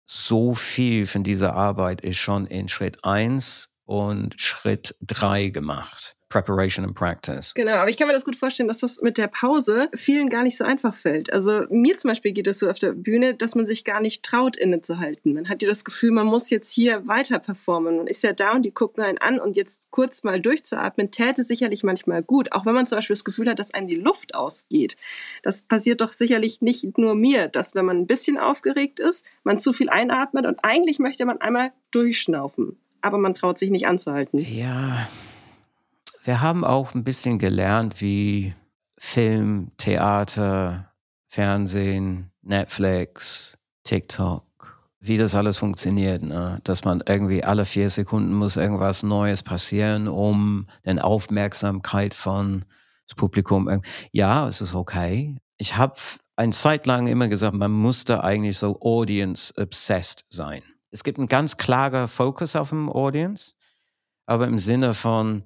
so 0.04 0.54
viel 0.54 1.06
von 1.06 1.24
dieser 1.24 1.54
Arbeit 1.54 2.00
ist 2.02 2.18
schon 2.18 2.46
in 2.46 2.68
Schritt 2.68 3.04
eins 3.04 3.68
und 3.84 4.40
Schritt 4.40 4.94
drei 5.00 5.48
gemacht. 5.48 6.16
Preparation 6.32 6.86
and 6.86 6.94
Practice. 6.94 7.52
Genau, 7.52 7.74
aber 7.74 7.90
ich 7.90 7.98
kann 7.98 8.06
mir 8.06 8.14
das 8.14 8.24
gut 8.24 8.36
vorstellen, 8.36 8.66
dass 8.66 8.78
das 8.78 9.02
mit 9.02 9.18
der 9.18 9.26
Pause 9.26 9.90
vielen 9.94 10.30
gar 10.30 10.42
nicht 10.42 10.56
so 10.56 10.64
einfach 10.64 10.94
fällt. 10.94 11.30
Also 11.30 11.64
mir 11.68 11.98
zum 11.98 12.08
Beispiel 12.08 12.32
geht 12.32 12.46
es 12.46 12.60
so 12.60 12.70
auf 12.70 12.78
der 12.78 12.92
Bühne, 12.92 13.34
dass 13.34 13.54
man 13.54 13.66
sich 13.66 13.84
gar 13.84 14.00
nicht 14.00 14.22
traut, 14.22 14.56
innezuhalten. 14.56 15.34
Man 15.34 15.50
hat 15.50 15.60
ja 15.60 15.68
das 15.68 15.84
Gefühl, 15.84 16.10
man 16.10 16.26
muss 16.26 16.48
jetzt 16.48 16.72
hier 16.72 17.06
weiter 17.06 17.38
performen. 17.38 17.98
Man 17.98 18.06
ist 18.06 18.22
ja 18.22 18.32
da 18.32 18.52
und 18.52 18.62
die 18.62 18.70
gucken 18.70 19.04
einen 19.04 19.18
an 19.18 19.40
und 19.40 19.56
jetzt 19.56 19.90
kurz 19.90 20.22
mal 20.22 20.40
durchzuatmen, 20.40 21.10
täte 21.10 21.42
sicherlich 21.42 21.84
manchmal 21.84 22.22
gut. 22.22 22.52
Auch 22.52 22.64
wenn 22.64 22.74
man 22.74 22.86
zum 22.86 22.96
Beispiel 22.96 23.14
das 23.14 23.24
Gefühl 23.24 23.50
hat, 23.50 23.58
dass 23.58 23.74
einem 23.74 23.86
die 23.86 23.96
Luft 23.96 24.34
ausgeht. 24.34 24.96
Das 25.42 25.60
passiert 25.60 26.00
doch 26.00 26.12
sicherlich 26.12 26.62
nicht 26.62 26.96
nur 26.96 27.14
mir, 27.14 27.48
dass 27.48 27.74
wenn 27.74 27.84
man 27.84 27.98
ein 27.98 28.06
bisschen 28.06 28.38
aufgeregt 28.38 29.00
ist, 29.00 29.22
man 29.44 29.60
zu 29.60 29.74
viel 29.74 29.90
einatmet 29.90 30.46
und 30.46 30.60
eigentlich 30.62 30.98
möchte 30.98 31.26
man 31.26 31.42
einmal 31.42 31.72
durchschnaufen. 31.90 32.78
Aber 33.02 33.18
man 33.18 33.34
traut 33.34 33.58
sich 33.58 33.70
nicht 33.70 33.86
anzuhalten. 33.86 34.38
Ja, 34.38 35.08
wir 36.22 36.40
haben 36.40 36.64
auch 36.64 36.94
ein 36.94 37.04
bisschen 37.04 37.38
gelernt, 37.38 38.00
wie 38.00 38.54
Film, 38.96 39.72
Theater, 39.76 40.92
Fernsehen, 41.26 42.30
Netflix, 42.42 43.58
TikTok, 43.82 44.44
wie 45.00 45.18
das 45.18 45.34
alles 45.34 45.58
funktioniert, 45.58 46.22
ne? 46.22 46.60
dass 46.62 46.84
man 46.84 47.02
irgendwie 47.06 47.42
alle 47.42 47.64
vier 47.64 47.90
Sekunden 47.90 48.32
muss 48.32 48.56
irgendwas 48.56 49.02
Neues 49.02 49.42
passieren, 49.42 50.06
um 50.06 50.68
den 50.86 51.00
Aufmerksamkeit 51.00 52.14
von 52.14 52.64
das 53.08 53.16
Publikum. 53.16 53.82
Ja, 54.12 54.46
es 54.46 54.60
ist 54.60 54.74
okay. 54.74 55.36
Ich 55.56 55.76
habe 55.76 55.96
eine 56.36 56.52
Zeit 56.52 56.86
lang 56.86 57.08
immer 57.08 57.28
gesagt, 57.28 57.54
man 57.54 57.72
musste 57.72 58.22
eigentlich 58.22 58.58
so 58.58 58.80
audience-obsessed 58.80 60.24
sein. 60.30 60.62
Es 60.90 61.02
gibt 61.02 61.18
einen 61.18 61.26
ganz 61.26 61.56
klarer 61.56 62.06
Fokus 62.06 62.54
auf 62.54 62.68
dem 62.68 62.88
Audience, 62.88 63.54
aber 64.26 64.46
im 64.46 64.58
Sinne 64.58 64.94
von, 64.94 65.44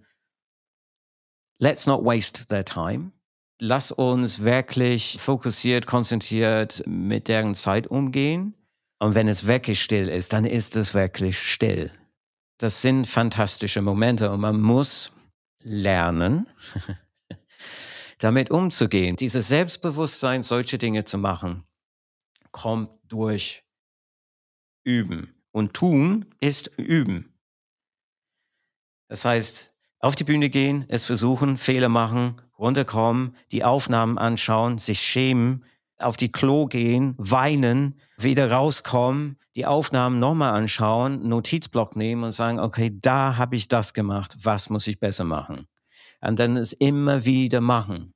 let's 1.59 1.87
not 1.87 2.05
waste 2.05 2.47
their 2.49 2.65
time. 2.65 3.13
Lass 3.59 3.91
uns 3.91 4.41
wirklich 4.43 5.17
fokussiert, 5.19 5.87
konzentriert 5.87 6.83
mit 6.87 7.29
deren 7.29 7.55
Zeit 7.55 7.87
umgehen. 7.87 8.55
Und 8.99 9.15
wenn 9.15 9.29
es 9.29 9.47
wirklich 9.47 9.83
still 9.83 10.09
ist, 10.09 10.33
dann 10.33 10.45
ist 10.45 10.77
es 10.77 10.95
wirklich 10.95 11.39
still. 11.39 11.91
Das 12.59 12.83
sind 12.83 13.07
fantastische 13.07 13.83
Momente 13.83 14.31
und 14.31 14.41
man 14.41 14.61
muss 14.61 15.13
lernen, 15.63 16.49
damit 18.19 18.51
umzugehen. 18.51 19.17
Dieses 19.17 19.49
Selbstbewusstsein, 19.49 20.43
solche 20.43 20.79
Dinge 20.79 21.05
zu 21.05 21.19
machen, 21.19 21.65
kommt 22.53 22.91
durch 23.09 23.65
Üben. 24.85 25.35
Und 25.53 25.73
tun 25.75 26.27
ist 26.41 26.71
üben. 26.77 27.33
Das 29.09 29.25
heißt, 29.25 29.73
auf 29.99 30.15
die 30.15 30.25
Bühne 30.25 30.51
gehen, 30.51 30.85
es 30.89 31.05
versuchen, 31.05 31.57
Fehler 31.57 31.89
machen, 31.89 32.41
runterkommen, 32.59 33.37
die 33.53 33.65
Aufnahmen 33.65 34.19
anschauen, 34.19 34.79
sich 34.79 35.01
schämen, 35.01 35.65
auf 35.99 36.17
die 36.17 36.31
Klo 36.31 36.67
gehen, 36.67 37.15
weinen, 37.17 37.99
wieder 38.19 38.51
rauskommen, 38.51 39.39
die 39.57 39.67
Aufnahmen 39.67 40.19
nochmal 40.19 40.55
anschauen, 40.55 41.27
Notizblock 41.27 41.97
nehmen 41.97 42.25
und 42.25 42.33
sagen, 42.33 42.61
okay, 42.61 42.97
da 43.01 43.37
habe 43.37 43.57
ich 43.57 43.69
das 43.69 43.95
gemacht, 43.95 44.37
was 44.43 44.69
muss 44.69 44.87
ich 44.87 45.01
besser 45.01 45.25
machen? 45.25 45.67
Und 46.21 46.39
dann 46.39 46.57
es 46.57 46.73
immer 46.73 47.25
wieder 47.25 47.61
machen. 47.61 48.15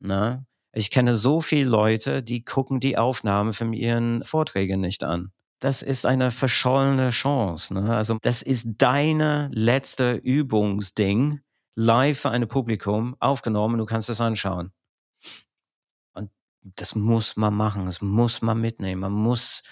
Na? 0.00 0.46
Ich 0.72 0.90
kenne 0.90 1.14
so 1.14 1.42
viele 1.42 1.68
Leute, 1.68 2.22
die 2.22 2.44
gucken 2.44 2.80
die 2.80 2.96
Aufnahmen 2.96 3.52
von 3.52 3.74
ihren 3.74 4.24
Vorträgen 4.24 4.80
nicht 4.80 5.04
an. 5.04 5.32
Das 5.62 5.80
ist 5.82 6.06
eine 6.06 6.32
verschollene 6.32 7.10
Chance. 7.10 7.72
Ne? 7.72 7.96
Also 7.96 8.18
das 8.20 8.42
ist 8.42 8.66
deine 8.78 9.48
letzte 9.52 10.14
Übungsding, 10.14 11.40
live 11.76 12.18
für 12.18 12.30
ein 12.30 12.48
Publikum 12.48 13.14
aufgenommen. 13.20 13.78
Du 13.78 13.84
kannst 13.84 14.10
es 14.10 14.20
anschauen. 14.20 14.72
Und 16.14 16.32
das 16.64 16.96
muss 16.96 17.36
man 17.36 17.54
machen. 17.54 17.86
Das 17.86 18.00
muss 18.00 18.42
man 18.42 18.60
mitnehmen. 18.60 19.02
Man 19.02 19.12
muss 19.12 19.62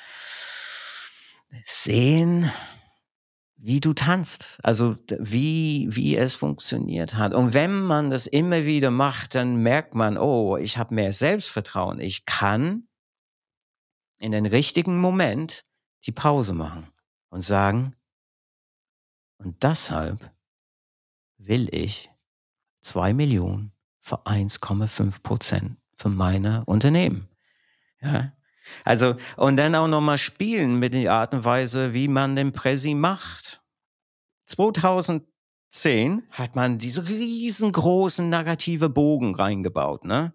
sehen, 1.65 2.53
wie 3.57 3.81
du 3.81 3.93
tanzt, 3.93 4.61
also 4.63 4.97
wie, 5.09 5.89
wie 5.91 6.17
es 6.17 6.37
funktioniert 6.37 7.15
hat. 7.15 7.35
Und 7.35 7.53
wenn 7.53 7.83
man 7.83 8.11
das 8.11 8.29
immer 8.29 8.65
wieder 8.65 8.93
macht, 8.93 9.35
dann 9.35 9.57
merkt 9.57 9.97
man, 9.97 10.19
oh, 10.19 10.57
ich 10.57 10.79
habe 10.79 10.95
mehr 10.95 11.13
Selbstvertrauen. 11.13 11.99
Ich 11.99 12.27
kann 12.27 12.87
in 14.19 14.31
den 14.31 14.47
richtigen 14.47 15.01
Moment 15.01 15.65
die 16.07 16.13
Pause 16.13 16.55
machen 16.55 16.89
und 17.29 17.43
sagen, 17.43 17.95
und 19.39 19.63
deshalb 19.63 20.31
will 21.39 21.69
ich 21.75 22.11
zwei 22.81 23.13
Millionen 23.13 23.73
für 23.99 24.27
1,5 24.27 25.23
Prozent 25.23 25.77
für 25.95 26.09
meine 26.09 26.65
Unternehmen. 26.67 27.29
Ja, 28.01 28.33
also, 28.85 29.17
und 29.37 29.57
dann 29.57 29.75
auch 29.75 29.89
nochmal 29.89 30.19
spielen 30.19 30.79
mit 30.79 30.95
der 30.95 31.13
Art 31.13 31.35
und 31.35 31.45
Weise, 31.45 31.93
wie 31.93 32.09
man 32.09 32.37
den 32.37 32.53
Präsi 32.53 32.95
macht. 32.95 33.63
2010 34.47 36.23
hat 36.31 36.57
man 36.57 36.79
diese 36.79 37.07
riesengroßen 37.07 38.29
narrative 38.29 38.89
Bogen 38.89 39.35
reingebaut, 39.35 40.05
ne? 40.05 40.33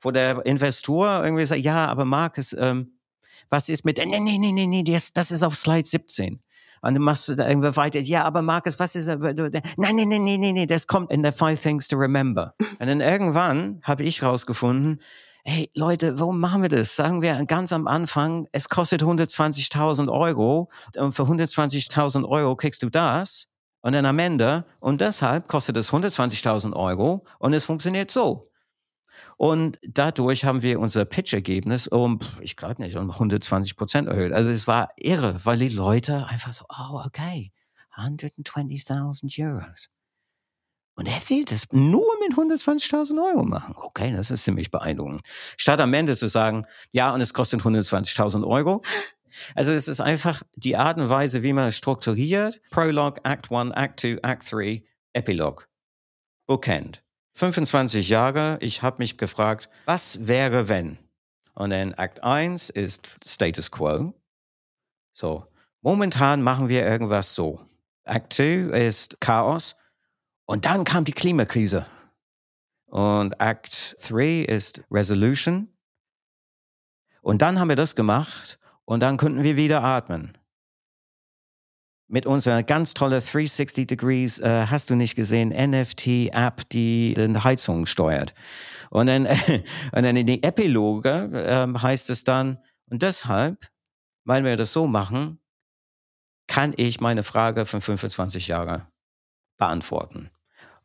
Wo 0.00 0.10
der 0.10 0.44
Investor 0.46 1.22
irgendwie 1.24 1.46
sagt, 1.46 1.60
ja, 1.60 1.86
aber 1.86 2.04
Markus, 2.04 2.54
ähm, 2.58 2.99
was 3.48 3.68
ist 3.68 3.84
mit, 3.84 3.98
nee, 3.98 4.06
nee, 4.06 4.38
nee, 4.38 4.52
nee, 4.52 4.66
nee, 4.66 4.82
das, 4.84 5.12
das 5.12 5.30
ist 5.30 5.42
auf 5.42 5.54
Slide 5.54 5.86
17. 5.86 6.40
Und 6.82 6.94
dann 6.94 7.02
machst 7.02 7.28
du 7.28 7.34
da 7.34 7.46
irgendwie 7.48 7.76
weiter, 7.76 8.00
ja, 8.00 8.24
aber 8.24 8.40
Markus, 8.40 8.78
was 8.78 8.94
ist, 8.94 9.06
nein, 9.06 9.18
nein, 9.20 9.56
nein, 9.76 10.08
nein, 10.08 10.40
nein, 10.40 10.54
nee, 10.54 10.66
das 10.66 10.86
kommt 10.86 11.10
in 11.10 11.22
der 11.22 11.32
Five 11.32 11.60
Things 11.60 11.88
to 11.88 11.96
Remember. 11.96 12.54
Und 12.78 12.86
dann 12.86 13.00
irgendwann 13.00 13.80
habe 13.82 14.02
ich 14.02 14.22
rausgefunden, 14.22 15.00
hey 15.44 15.70
Leute, 15.74 16.18
warum 16.18 16.40
machen 16.40 16.62
wir 16.62 16.68
das? 16.68 16.96
Sagen 16.96 17.22
wir 17.22 17.44
ganz 17.44 17.72
am 17.72 17.86
Anfang, 17.86 18.46
es 18.52 18.68
kostet 18.68 19.02
120.000 19.02 20.10
Euro 20.10 20.70
und 20.96 21.12
für 21.12 21.22
120.000 21.22 22.26
Euro 22.28 22.56
kriegst 22.56 22.82
du 22.82 22.90
das 22.90 23.48
und 23.82 23.94
dann 23.94 24.06
am 24.06 24.18
Ende 24.18 24.64
und 24.80 25.00
deshalb 25.00 25.48
kostet 25.48 25.76
es 25.76 25.90
120.000 25.92 26.74
Euro 26.74 27.24
und 27.38 27.52
es 27.52 27.64
funktioniert 27.64 28.10
so. 28.10 28.49
Und 29.40 29.78
dadurch 29.82 30.44
haben 30.44 30.60
wir 30.60 30.78
unser 30.80 31.06
Pitch-Ergebnis 31.06 31.88
um, 31.88 32.18
ich 32.42 32.56
glaube 32.56 32.82
nicht, 32.82 32.94
um 32.96 33.10
120 33.10 33.74
Prozent 33.74 34.06
erhöht. 34.06 34.34
Also 34.34 34.50
es 34.50 34.66
war 34.66 34.90
irre, 34.96 35.34
weil 35.46 35.56
die 35.56 35.70
Leute 35.70 36.26
einfach 36.26 36.52
so, 36.52 36.66
oh, 36.68 37.00
okay, 37.06 37.50
120.000 37.96 39.42
Euros. 39.42 39.88
Und 40.94 41.06
er 41.06 41.22
will 41.30 41.46
das 41.46 41.66
nur 41.72 42.06
mit 42.20 42.36
120.000 42.36 43.18
Euro 43.32 43.42
machen. 43.44 43.74
Okay, 43.78 44.12
das 44.12 44.30
ist 44.30 44.44
ziemlich 44.44 44.70
beeindruckend. 44.70 45.22
Statt 45.56 45.80
am 45.80 45.94
Ende 45.94 46.14
zu 46.18 46.28
sagen, 46.28 46.66
ja, 46.92 47.14
und 47.14 47.22
es 47.22 47.32
kostet 47.32 47.62
120.000 47.62 48.46
Euro. 48.46 48.82
Also 49.54 49.72
es 49.72 49.88
ist 49.88 50.02
einfach 50.02 50.42
die 50.54 50.76
Art 50.76 50.98
und 50.98 51.08
Weise, 51.08 51.42
wie 51.42 51.54
man 51.54 51.68
es 51.68 51.78
strukturiert. 51.78 52.60
Prologue, 52.70 53.24
Act 53.24 53.50
1, 53.50 53.72
Act 53.74 54.00
2, 54.00 54.18
Act 54.22 54.52
3, 54.52 54.84
Epilog. 55.14 55.66
Bookend. 56.46 57.02
25 57.32 58.08
Jahre, 58.08 58.58
ich 58.60 58.82
habe 58.82 58.96
mich 58.98 59.16
gefragt, 59.16 59.68
was 59.86 60.26
wäre 60.26 60.68
wenn? 60.68 60.98
Und 61.54 61.70
dann 61.70 61.92
Act 61.92 62.22
1 62.22 62.70
ist 62.70 63.08
Status 63.24 63.70
Quo. 63.70 64.14
So, 65.12 65.46
momentan 65.82 66.42
machen 66.42 66.68
wir 66.68 66.86
irgendwas 66.86 67.34
so. 67.34 67.60
Act 68.04 68.32
2 68.32 68.44
ist 68.78 69.20
Chaos. 69.20 69.76
Und 70.46 70.64
dann 70.64 70.84
kam 70.84 71.04
die 71.04 71.12
Klimakrise. 71.12 71.86
Und 72.86 73.34
Act 73.38 73.96
3 74.08 74.40
ist 74.40 74.82
Resolution. 74.90 75.68
Und 77.22 77.42
dann 77.42 77.60
haben 77.60 77.68
wir 77.68 77.76
das 77.76 77.94
gemacht 77.94 78.58
und 78.84 79.00
dann 79.00 79.16
konnten 79.16 79.42
wir 79.44 79.56
wieder 79.56 79.84
atmen. 79.84 80.36
Mit 82.12 82.26
unserer 82.26 82.64
ganz 82.64 82.92
tolle 82.92 83.20
360 83.20 83.86
Degrees, 83.86 84.40
äh, 84.40 84.66
hast 84.66 84.90
du 84.90 84.96
nicht 84.96 85.14
gesehen, 85.14 85.50
NFT-App, 85.50 86.68
die 86.70 87.14
die 87.14 87.38
Heizung 87.38 87.86
steuert. 87.86 88.34
Und 88.90 89.06
dann, 89.06 89.26
und 89.92 90.02
dann 90.02 90.16
in 90.16 90.26
die 90.26 90.42
Epiloge 90.42 91.30
äh, 91.32 91.78
heißt 91.78 92.10
es 92.10 92.24
dann, 92.24 92.58
und 92.90 93.02
deshalb, 93.02 93.70
weil 94.24 94.42
wir 94.42 94.56
das 94.56 94.72
so 94.72 94.88
machen, 94.88 95.38
kann 96.48 96.74
ich 96.76 97.00
meine 97.00 97.22
Frage 97.22 97.64
von 97.64 97.80
25 97.80 98.48
Jahren 98.48 98.82
beantworten. 99.56 100.30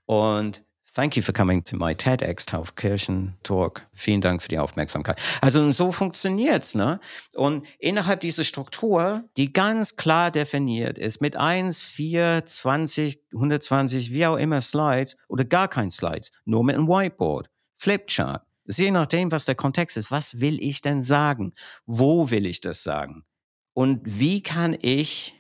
Und 0.06 0.64
Thank 0.96 1.18
you 1.18 1.24
for 1.24 1.34
coming 1.34 1.62
to 1.66 1.76
my 1.76 1.94
TEDx 1.94 2.46
Taufkirchen 2.46 3.34
Talk. 3.44 3.86
Vielen 3.92 4.22
Dank 4.22 4.42
für 4.42 4.48
die 4.48 4.60
Aufmerksamkeit. 4.60 5.22
Also 5.42 5.70
so 5.74 5.92
funktioniert's, 5.92 6.74
ne? 6.74 7.02
Und 7.34 7.68
innerhalb 7.80 8.22
dieser 8.22 8.46
Struktur, 8.46 9.26
die 9.36 9.52
ganz 9.52 9.98
klar 9.98 10.32
definiert 10.32 10.98
ist, 10.98 11.20
mit 11.20 11.36
1, 11.36 11.84
4, 11.84 12.46
20, 12.46 13.20
120, 13.34 14.14
wie 14.14 14.26
auch 14.26 14.38
immer 14.38 14.62
Slides 14.62 15.18
oder 15.28 15.44
gar 15.44 15.68
kein 15.68 15.92
Slides, 15.92 16.32
nur 16.46 16.64
mit 16.64 16.76
einem 16.76 16.88
Whiteboard, 16.88 17.50
Flipchart. 17.76 18.44
Je 18.66 18.90
nachdem, 18.90 19.34
was 19.34 19.44
der 19.44 19.56
Kontext 19.56 19.98
ist, 19.98 20.12
was 20.12 20.40
will 20.40 20.62
ich 20.62 20.80
denn 20.80 21.04
sagen? 21.04 21.52
Wo 21.86 22.30
will 22.30 22.46
ich 22.46 22.62
das 22.62 22.84
sagen? 22.84 23.26
Und 23.74 24.00
wie 24.06 24.42
kann 24.42 24.78
ich 24.82 25.34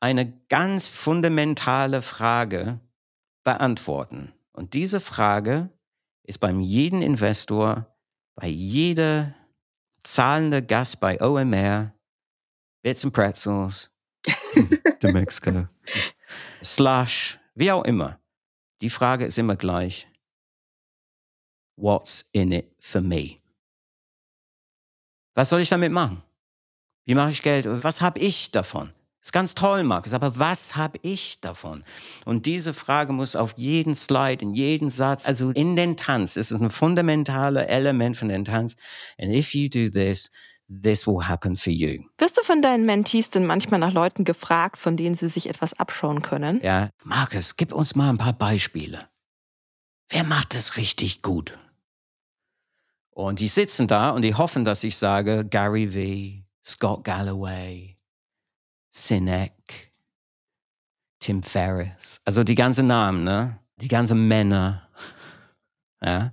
eine 0.00 0.32
ganz 0.48 0.88
fundamentale 0.88 2.02
Frage 2.02 2.80
beantworten? 3.44 4.32
Und 4.52 4.74
diese 4.74 5.00
Frage 5.00 5.70
ist 6.24 6.38
beim 6.38 6.60
jeden 6.60 7.02
Investor, 7.02 7.86
bei 8.34 8.48
jeder 8.48 9.34
zahlende 10.02 10.62
Gast 10.62 11.00
bei 11.00 11.20
OMR, 11.20 11.94
Bits 12.82 13.04
and 13.04 13.14
Pretzels, 13.14 13.90
The 15.00 15.12
Mexico, 15.12 15.68
Slush, 16.62 17.38
wie 17.54 17.72
auch 17.72 17.84
immer. 17.84 18.20
Die 18.80 18.90
Frage 18.90 19.24
ist 19.26 19.38
immer 19.38 19.56
gleich. 19.56 20.08
What's 21.76 22.28
in 22.32 22.52
it 22.52 22.76
for 22.80 23.00
me? 23.00 23.38
Was 25.34 25.50
soll 25.50 25.60
ich 25.60 25.68
damit 25.68 25.92
machen? 25.92 26.22
Wie 27.04 27.14
mache 27.14 27.30
ich 27.30 27.42
Geld? 27.42 27.66
Was 27.68 28.00
habe 28.00 28.18
ich 28.18 28.50
davon? 28.50 28.92
Ist 29.22 29.32
ganz 29.32 29.54
toll, 29.54 29.84
Markus, 29.84 30.14
aber 30.14 30.36
was 30.40 30.74
habe 30.74 30.98
ich 31.02 31.40
davon? 31.40 31.84
Und 32.24 32.44
diese 32.44 32.74
Frage 32.74 33.12
muss 33.12 33.36
auf 33.36 33.54
jeden 33.56 33.94
Slide, 33.94 34.42
in 34.42 34.52
jeden 34.52 34.90
Satz, 34.90 35.28
also 35.28 35.50
in 35.50 35.76
den 35.76 35.96
Tanz, 35.96 36.36
es 36.36 36.50
ist 36.50 36.60
ein 36.60 36.70
fundamentales 36.70 37.68
Element 37.68 38.16
von 38.16 38.28
den 38.28 38.44
Tanz. 38.44 38.74
And 39.18 39.32
if 39.32 39.54
you 39.54 39.68
do 39.68 39.88
this, 39.88 40.28
this 40.68 41.06
will 41.06 41.22
happen 41.22 41.56
for 41.56 41.72
you. 41.72 42.02
Wirst 42.18 42.36
du 42.36 42.42
von 42.42 42.62
deinen 42.62 42.84
Mentees 42.84 43.30
denn 43.30 43.46
manchmal 43.46 43.78
nach 43.78 43.92
Leuten 43.92 44.24
gefragt, 44.24 44.76
von 44.76 44.96
denen 44.96 45.14
sie 45.14 45.28
sich 45.28 45.48
etwas 45.48 45.72
abschauen 45.74 46.22
können? 46.22 46.60
Ja, 46.60 46.90
Markus, 47.04 47.56
gib 47.56 47.72
uns 47.72 47.94
mal 47.94 48.10
ein 48.10 48.18
paar 48.18 48.32
Beispiele. 48.32 49.08
Wer 50.08 50.24
macht 50.24 50.56
es 50.56 50.76
richtig 50.76 51.22
gut? 51.22 51.56
Und 53.10 53.38
die 53.38 53.48
sitzen 53.48 53.86
da 53.86 54.10
und 54.10 54.22
die 54.22 54.34
hoffen, 54.34 54.64
dass 54.64 54.82
ich 54.82 54.96
sage 54.96 55.44
Gary 55.44 55.86
V, 55.86 56.44
Scott 56.68 57.04
Galloway, 57.04 57.98
Sinek, 58.94 59.90
Tim 61.18 61.42
Ferriss. 61.42 62.20
Also 62.26 62.44
die 62.44 62.54
ganzen 62.54 62.86
Namen, 62.86 63.24
ne? 63.24 63.58
Die 63.80 63.88
ganzen 63.88 64.28
Männer. 64.28 64.86
Ja? 66.02 66.32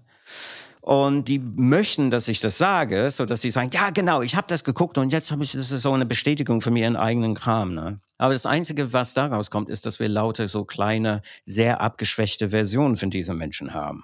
Und 0.82 1.26
die 1.26 1.40
möchten, 1.40 2.12
dass 2.12 2.28
ich 2.28 2.42
das 2.42 2.58
sage, 2.58 3.10
so 3.12 3.26
dass 3.26 3.42
sie 3.42 3.52
sagen, 3.52 3.70
ja 3.72 3.92
genau, 3.92 4.22
ich 4.22 4.36
habe 4.36 4.48
das 4.48 4.64
geguckt 4.64 4.98
und 4.98 5.14
jetzt 5.14 5.32
habe 5.32 5.44
ich, 5.44 5.54
das 5.54 5.72
ist 5.72 5.84
so 5.84 5.94
eine 5.94 6.06
Bestätigung 6.06 6.62
für 6.62 6.78
ihren 6.78 6.98
eigenen 6.98 7.34
Kram. 7.34 7.74
Ne? 7.76 8.00
Aber 8.18 8.34
das 8.34 8.46
Einzige, 8.46 8.92
was 8.92 9.14
daraus 9.14 9.52
kommt, 9.52 9.70
ist, 9.70 9.86
dass 9.86 10.00
wir 10.00 10.10
lauter 10.10 10.50
so 10.50 10.66
kleine, 10.66 11.22
sehr 11.44 11.80
abgeschwächte 11.80 12.50
Versionen 12.50 12.98
von 12.98 13.10
diesen 13.10 13.38
Menschen 13.38 13.74
haben. 13.74 14.04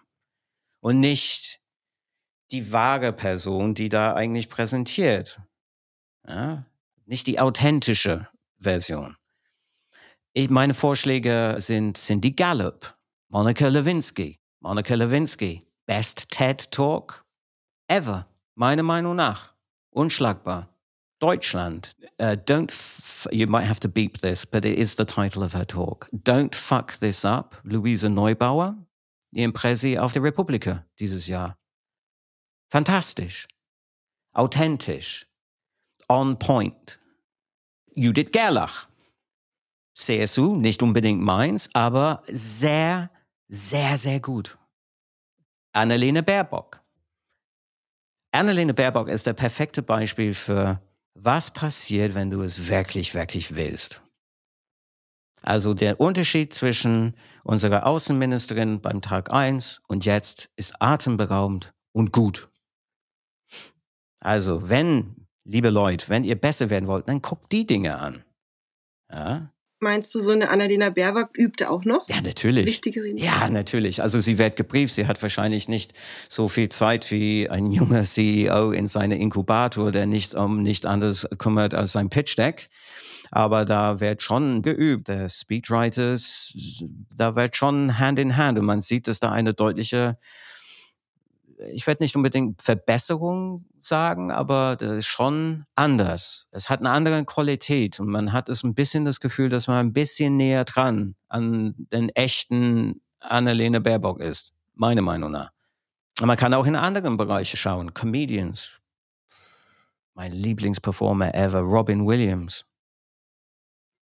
Und 0.80 1.00
nicht 1.00 1.60
die 2.52 2.72
wahre 2.72 3.12
Person, 3.12 3.74
die 3.74 3.90
da 3.90 4.14
eigentlich 4.14 4.50
präsentiert. 4.50 5.42
Ja? 6.28 6.66
Nicht 7.06 7.28
die 7.28 7.40
authentische 7.40 8.28
Version. 8.60 9.16
Ich, 10.34 10.50
meine 10.50 10.74
Vorschläge 10.74 11.56
sind 11.60 11.98
Cindy 11.98 12.32
Gallup, 12.32 12.98
Monica 13.30 13.68
Lewinsky. 13.68 14.40
Monica 14.62 14.96
Lewinsky, 14.96 15.66
Best 15.86 16.32
TED 16.32 16.72
Talk 16.72 17.24
ever, 17.88 18.28
meiner 18.56 18.84
Meinung 18.84 19.16
nach. 19.16 19.54
Unschlagbar. 19.92 20.70
Deutschland. 21.20 21.96
Uh, 22.20 22.36
don't, 22.36 22.72
you 23.32 23.48
might 23.48 23.66
have 23.66 23.80
to 23.80 23.88
beep 23.88 24.20
this, 24.20 24.46
but 24.46 24.66
it 24.66 24.78
is 24.78 24.96
the 24.96 25.06
title 25.06 25.44
of 25.44 25.54
her 25.54 25.66
talk. 25.66 26.10
Don't 26.12 26.56
fuck 26.56 26.94
this 27.00 27.24
up. 27.24 27.56
Luisa 27.64 28.10
Neubauer, 28.10 28.76
die 29.32 29.44
Impresi 29.44 29.98
auf 29.98 30.14
der 30.14 30.24
Republika 30.24 30.84
dieses 31.00 31.28
Jahr. 31.28 31.58
Fantastisch. 32.70 33.48
Authentisch. 34.34 35.28
On 36.10 36.36
point. 36.38 37.00
Judith 37.96 38.32
Gerlach. 38.32 38.88
CSU, 39.96 40.56
nicht 40.58 40.84
unbedingt 40.84 41.22
meins, 41.22 41.70
aber 41.74 42.22
sehr, 42.28 43.10
sehr, 43.48 43.98
sehr 43.98 44.20
gut. 44.20 44.58
Annalene 45.72 46.22
Baerbock. 46.22 46.82
Annalene 48.32 48.74
Baerbock 48.74 49.08
ist 49.08 49.26
der 49.26 49.34
perfekte 49.34 49.82
Beispiel 49.82 50.34
für, 50.34 50.82
was 51.14 51.52
passiert, 51.52 52.14
wenn 52.16 52.30
du 52.30 52.42
es 52.42 52.68
wirklich, 52.68 53.14
wirklich 53.14 53.56
willst. 53.56 54.02
Also 55.42 55.74
der 55.74 56.00
Unterschied 56.02 56.54
zwischen 56.54 57.16
unserer 57.44 57.86
Außenministerin 57.86 58.82
beim 58.82 59.02
Tag 59.02 59.32
eins 59.32 59.80
und 59.88 60.04
jetzt 60.04 60.50
ist 60.56 60.82
atemberaubend 60.82 61.74
und 61.94 62.12
gut. 62.12 62.50
Also 64.20 64.70
wenn, 64.70 65.25
liebe 65.46 65.70
Leute, 65.70 66.10
wenn 66.10 66.24
ihr 66.24 66.36
besser 66.36 66.70
werden 66.70 66.88
wollt, 66.88 67.08
dann 67.08 67.22
guckt 67.22 67.52
die 67.52 67.66
Dinge 67.66 67.98
an. 67.98 68.24
Ja? 69.12 69.52
Meinst 69.80 70.16
du, 70.16 70.22
so 70.22 70.32
eine 70.32 70.50
Annalena 70.50 70.90
Baerbock 70.90 71.38
übte 71.38 71.70
auch 71.70 71.84
noch? 71.84 72.08
Ja, 72.10 72.22
natürlich. 72.22 72.66
Wichtige 72.66 73.04
Reden? 73.04 73.18
Ja, 73.18 73.50
natürlich. 73.50 74.02
Also 74.02 74.20
sie 74.20 74.40
wird 74.40 74.56
gebrieft. 74.56 74.94
Sie 74.94 75.06
hat 75.06 75.22
wahrscheinlich 75.22 75.68
nicht 75.68 75.94
so 76.30 76.48
viel 76.48 76.70
Zeit 76.70 77.12
wie 77.12 77.50
ein 77.50 77.72
junger 77.72 78.04
CEO 78.04 78.72
in 78.72 78.88
seinem 78.88 79.20
Inkubator, 79.20 79.92
der 79.92 80.06
nicht 80.06 80.34
um 80.34 80.64
nicht 80.64 80.86
anders 80.86 81.28
kümmert 81.38 81.74
als 81.74 81.92
sein 81.92 82.10
Pitch 82.10 82.38
Deck. 82.38 82.70
Aber 83.32 83.66
da 83.66 84.00
wird 84.00 84.22
schon 84.22 84.62
geübt. 84.62 85.10
Der 85.10 85.28
Speechwriters, 85.30 86.54
da 87.14 87.36
wird 87.36 87.56
schon 87.56 88.00
Hand 88.00 88.18
in 88.18 88.38
Hand. 88.38 88.58
Und 88.58 88.66
man 88.66 88.82
sieht, 88.82 89.08
dass 89.08 89.20
da 89.20 89.32
eine 89.32 89.54
deutliche 89.54 90.18
ich 91.72 91.88
werde 91.88 92.04
nicht 92.04 92.16
unbedingt 92.16 92.62
Verbesserung 92.62 93.66
sagen, 93.80 94.32
aber 94.32 94.76
das 94.76 94.92
ist 94.98 95.08
schon 95.08 95.66
anders. 95.76 96.48
Es 96.52 96.70
hat 96.70 96.80
eine 96.80 96.90
andere 96.90 97.24
Qualität 97.26 98.00
und 98.00 98.08
man 98.10 98.34
hat 98.34 98.50
es 98.50 98.64
ein 98.64 98.74
bisschen 98.74 99.06
das 99.06 99.20
Gefühl, 99.20 99.50
dass 99.50 99.68
man 99.68 99.78
ein 99.78 99.94
bisschen 99.94 100.38
näher 100.38 100.66
dran 100.66 101.16
an 101.30 101.76
den 101.92 102.10
echten 102.10 103.02
Annalena 103.20 103.80
Baerbock 103.80 104.20
ist. 104.20 104.54
Meine 104.74 105.02
Meinung 105.02 105.32
nach. 105.32 105.52
Und 106.20 106.28
man 106.28 106.38
kann 106.38 106.54
auch 106.54 106.66
in 106.66 106.76
anderen 106.76 107.18
Bereiche 107.18 107.58
schauen. 107.58 107.94
Comedians. 107.94 108.72
Mein 110.14 110.32
Lieblingsperformer 110.32 111.36
ever, 111.36 111.60
Robin 111.60 112.06
Williams. 112.06 112.66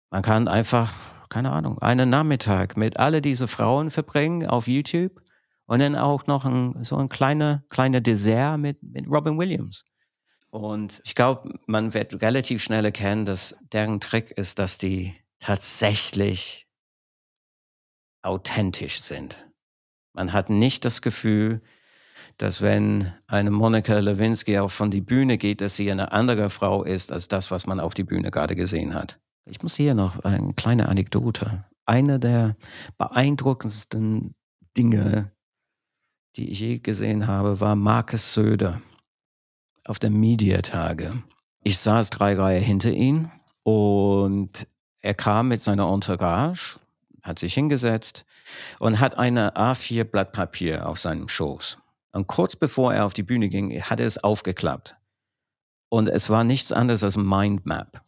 Man 0.09 0.23
kann 0.23 0.47
einfach, 0.47 0.91
keine 1.29 1.51
Ahnung, 1.51 1.79
einen 1.79 2.09
Nachmittag 2.09 2.77
mit 2.77 2.97
alle 2.97 3.21
diese 3.21 3.47
Frauen 3.47 3.91
verbringen 3.91 4.47
auf 4.47 4.67
YouTube 4.67 5.21
und 5.69 5.79
dann 5.79 5.95
auch 5.95 6.25
noch 6.25 6.45
ein, 6.45 6.83
so 6.83 6.97
ein 6.97 7.09
kleiner, 7.09 7.63
kleiner 7.69 8.01
Dessert 8.01 8.57
mit, 8.57 8.81
mit 8.81 9.07
Robin 9.07 9.37
Williams. 9.37 9.85
Und 10.49 10.99
ich 11.05 11.13
glaube, 11.13 11.59
man 11.67 11.93
wird 11.93 12.23
relativ 12.23 12.63
schnell 12.63 12.85
erkennen, 12.85 13.27
dass 13.27 13.55
deren 13.71 13.99
Trick 13.99 14.31
ist, 14.31 14.57
dass 14.57 14.79
die 14.79 15.13
tatsächlich 15.37 16.67
authentisch 18.23 18.99
sind. 18.99 19.37
Man 20.13 20.33
hat 20.33 20.49
nicht 20.49 20.85
das 20.85 21.03
Gefühl, 21.03 21.61
dass 22.37 22.63
wenn 22.63 23.13
eine 23.27 23.51
Monika 23.51 23.99
Lewinsky 23.99 24.57
auch 24.57 24.71
von 24.71 24.89
die 24.89 25.01
Bühne 25.01 25.37
geht, 25.37 25.61
dass 25.61 25.75
sie 25.75 25.91
eine 25.91 26.11
andere 26.11 26.49
Frau 26.49 26.83
ist 26.83 27.11
als 27.11 27.27
das, 27.27 27.51
was 27.51 27.67
man 27.67 27.79
auf 27.79 27.93
die 27.93 28.03
Bühne 28.03 28.31
gerade 28.31 28.55
gesehen 28.55 28.95
hat. 28.95 29.19
Ich 29.45 29.61
muss 29.61 29.75
hier 29.75 29.93
noch 29.93 30.19
eine 30.21 30.51
kleine 30.55 30.89
Anekdote. 30.89 31.65
Eine 31.85 32.19
der 32.19 32.55
beeindruckendsten 32.97 34.33
Dinge, 34.75 35.31
die 36.39 36.51
ich 36.51 36.59
je 36.61 36.79
gesehen 36.79 37.27
habe, 37.27 37.59
war 37.59 37.75
Markus 37.75 38.33
Söder 38.33 38.81
auf 39.85 39.99
der 39.99 40.09
Mediatage. 40.09 41.21
Ich 41.63 41.77
saß 41.79 42.09
drei 42.11 42.33
Reihen 42.35 42.63
hinter 42.63 42.91
ihm 42.91 43.29
und 43.65 44.65
er 45.01 45.13
kam 45.15 45.49
mit 45.49 45.61
seiner 45.61 45.91
Entourage, 45.91 46.79
hat 47.23 47.39
sich 47.39 47.53
hingesetzt 47.53 48.25
und 48.79 49.01
hat 49.01 49.17
eine 49.17 49.57
A4 49.57 50.05
Blatt 50.05 50.31
Papier 50.31 50.87
auf 50.87 50.97
seinem 50.97 51.27
Schoß. 51.27 51.77
Und 52.13 52.27
kurz 52.27 52.55
bevor 52.55 52.93
er 52.93 53.05
auf 53.05 53.13
die 53.13 53.23
Bühne 53.23 53.49
ging, 53.49 53.81
hat 53.81 53.99
er 53.99 54.07
es 54.07 54.23
aufgeklappt. 54.23 54.95
Und 55.89 56.07
es 56.07 56.29
war 56.29 56.45
nichts 56.45 56.71
anderes 56.71 57.03
als 57.03 57.17
ein 57.17 57.27
Mindmap. 57.27 58.01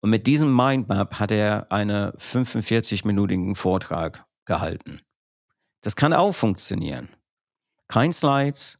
Und 0.00 0.10
mit 0.10 0.26
diesem 0.26 0.54
Mindmap 0.54 1.20
hat 1.20 1.30
er 1.30 1.70
einen 1.70 2.10
45-minütigen 2.10 3.54
Vortrag 3.54 4.26
gehalten. 4.46 5.00
Das 5.82 5.96
kann 5.96 6.12
auch 6.12 6.32
funktionieren. 6.32 7.08
Kein 7.88 8.12
Slides, 8.12 8.78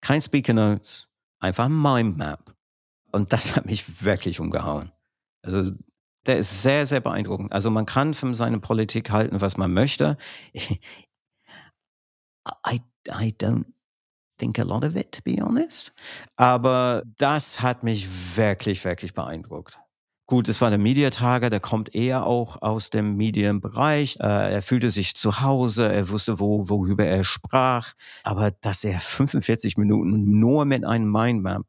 kein 0.00 0.20
Speaker 0.20 0.52
Notes, 0.52 1.08
einfach 1.38 1.64
ein 1.66 1.80
Mindmap. 1.80 2.54
Und 3.12 3.32
das 3.32 3.56
hat 3.56 3.66
mich 3.66 4.04
wirklich 4.04 4.40
umgehauen. 4.40 4.92
Also 5.42 5.72
der 6.26 6.38
ist 6.38 6.62
sehr, 6.62 6.86
sehr 6.86 7.00
beeindruckend. 7.00 7.52
Also 7.52 7.70
man 7.70 7.86
kann 7.86 8.12
von 8.12 8.34
seiner 8.34 8.58
Politik 8.58 9.10
halten, 9.10 9.40
was 9.40 9.56
man 9.56 9.72
möchte. 9.72 10.16
I, 12.64 12.80
I 13.08 13.32
don't 13.32 13.64
think 14.38 14.58
a 14.58 14.62
lot 14.62 14.84
of 14.84 14.96
it, 14.96 15.12
to 15.12 15.22
be 15.22 15.40
honest. 15.40 15.92
Aber 16.36 17.02
das 17.16 17.60
hat 17.62 17.84
mich 17.84 18.36
wirklich, 18.36 18.84
wirklich 18.84 19.14
beeindruckt. 19.14 19.78
Gut, 20.28 20.48
es 20.48 20.60
war 20.60 20.70
der 20.70 20.78
Mediatage, 20.80 21.50
der 21.50 21.60
kommt 21.60 21.94
eher 21.94 22.26
auch 22.26 22.60
aus 22.60 22.90
dem 22.90 23.16
Medienbereich. 23.16 24.16
Äh, 24.18 24.54
er 24.54 24.62
fühlte 24.62 24.90
sich 24.90 25.14
zu 25.14 25.40
Hause, 25.40 25.92
er 25.92 26.08
wusste, 26.08 26.40
wo, 26.40 26.68
worüber 26.68 27.04
er 27.06 27.22
sprach. 27.22 27.94
Aber 28.24 28.50
dass 28.50 28.82
er 28.82 28.98
45 28.98 29.76
Minuten 29.76 30.40
nur 30.40 30.64
mit 30.64 30.84
einem 30.84 31.12
Mindmap, 31.12 31.62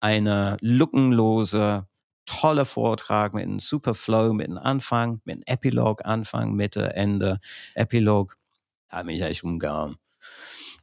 eine 0.00 0.56
lückenlose, 0.60 1.86
tolle 2.26 2.64
Vortrag 2.64 3.34
mit 3.34 3.44
einem 3.44 3.60
super 3.60 3.94
Flow, 3.94 4.32
mit 4.32 4.48
einem 4.48 4.58
Anfang, 4.58 5.20
mit 5.24 5.36
einem 5.36 5.44
Epilog, 5.46 6.04
Anfang, 6.04 6.54
Mitte, 6.54 6.96
Ende, 6.96 7.38
Epilog, 7.74 8.36
hat 8.88 9.06
mich 9.06 9.22
echt 9.22 9.44
umgehauen 9.44 9.96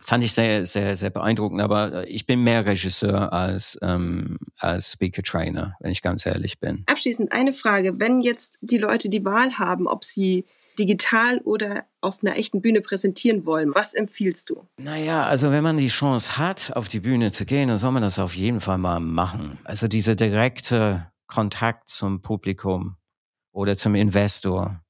fand 0.05 0.23
ich 0.23 0.33
sehr, 0.33 0.65
sehr, 0.65 0.95
sehr 0.95 1.09
beeindruckend. 1.09 1.61
Aber 1.61 2.05
äh, 2.05 2.09
ich 2.09 2.25
bin 2.25 2.43
mehr 2.43 2.65
Regisseur 2.65 3.33
als, 3.33 3.77
ähm, 3.81 4.37
als 4.59 4.93
Speaker 4.93 5.23
Trainer, 5.23 5.75
wenn 5.79 5.91
ich 5.91 6.01
ganz 6.01 6.25
ehrlich 6.25 6.59
bin. 6.59 6.83
Abschließend 6.85 7.31
eine 7.31 7.53
Frage. 7.53 7.99
Wenn 7.99 8.21
jetzt 8.21 8.57
die 8.61 8.77
Leute 8.77 9.09
die 9.09 9.25
Wahl 9.25 9.57
haben, 9.57 9.87
ob 9.87 10.03
sie 10.03 10.45
digital 10.77 11.39
oder 11.39 11.85
auf 12.01 12.21
einer 12.21 12.35
echten 12.35 12.61
Bühne 12.61 12.81
präsentieren 12.81 13.45
wollen, 13.45 13.73
was 13.73 13.93
empfiehlst 13.93 14.49
du? 14.49 14.67
Naja, 14.77 15.25
also 15.25 15.51
wenn 15.51 15.63
man 15.63 15.77
die 15.77 15.87
Chance 15.87 16.37
hat, 16.37 16.75
auf 16.75 16.87
die 16.87 16.99
Bühne 16.99 17.31
zu 17.31 17.45
gehen, 17.45 17.69
dann 17.69 17.77
soll 17.77 17.91
man 17.91 18.03
das 18.03 18.19
auf 18.19 18.35
jeden 18.35 18.59
Fall 18.59 18.77
mal 18.77 18.99
machen. 18.99 19.57
Also 19.63 19.87
dieser 19.87 20.15
direkte 20.15 21.09
Kontakt 21.27 21.89
zum 21.89 22.21
Publikum 22.21 22.97
oder 23.51 23.77
zum 23.77 23.95
Investor, 23.95 24.81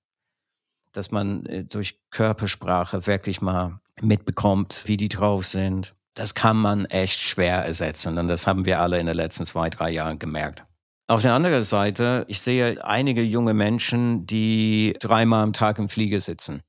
dass 0.92 1.12
man 1.12 1.46
äh, 1.46 1.64
durch 1.64 2.00
Körpersprache 2.10 3.06
wirklich 3.06 3.42
mal 3.42 3.80
mitbekommt, 4.02 4.84
wie 4.86 4.98
die 4.98 5.10
drauf 5.10 5.46
sind. 5.46 5.96
das 6.16 6.34
kann 6.34 6.56
man 6.56 6.86
echt 6.86 7.20
schwer 7.20 7.66
ersetzen. 7.66 8.18
Und 8.18 8.30
das 8.30 8.48
haben 8.48 8.66
wir 8.66 8.80
alle 8.80 9.00
in 9.00 9.06
den 9.06 9.16
letzten 9.16 9.46
zwei, 9.46 9.70
drei 9.70 9.92
Jahren 9.92 10.18
gemerkt. 10.18 10.64
Auf 11.08 11.22
der 11.22 11.34
anderen 11.34 11.62
Seite, 11.62 12.26
ich 12.30 12.40
sehe 12.40 12.84
einige 12.84 13.22
junge 13.22 13.54
Menschen, 13.54 14.26
die 14.26 14.96
dreimal 15.00 15.44
am 15.44 15.54
Tag 15.54 15.78
im 15.78 15.90
Flieger 15.90 16.22
sitzen. 16.22 16.62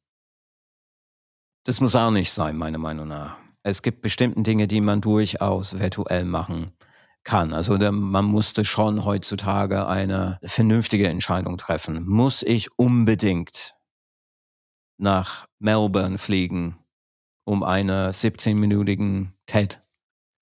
Das 1.65 1.81
muss 1.81 1.97
auch 1.97 2.11
nicht 2.11 2.33
sein, 2.33 2.57
meiner 2.57 2.79
Meinung 2.79 3.09
nach. 3.09 3.37
Es 3.63 3.83
gibt 3.83 4.03
bestimmte 4.03 4.43
Dinge, 4.43 4.69
die 4.69 4.81
man 4.81 5.01
durchaus 5.01 5.79
virtuell 5.79 6.25
machen 6.25 6.73
kann. 7.25 7.53
Also 7.53 7.77
man 7.79 8.25
musste 8.25 8.65
schon 8.65 9.05
heutzutage 9.05 9.87
eine 9.89 10.39
vernünftige 10.45 11.09
Entscheidung 11.09 11.59
treffen. 11.59 12.05
Muss 12.07 12.43
ich 12.43 12.69
unbedingt 12.79 13.75
nach 14.99 15.47
Melbourne 15.59 16.19
fliegen, 16.19 16.79
um 17.47 17.63
eine 17.63 18.11
17-minütigen 18.11 19.29
TED 19.47 19.81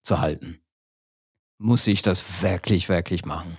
zu 0.03 0.21
halten? 0.21 0.61
Muss 1.59 1.87
ich 1.87 2.03
das 2.03 2.43
wirklich, 2.43 2.89
wirklich 2.89 3.25
machen? 3.25 3.59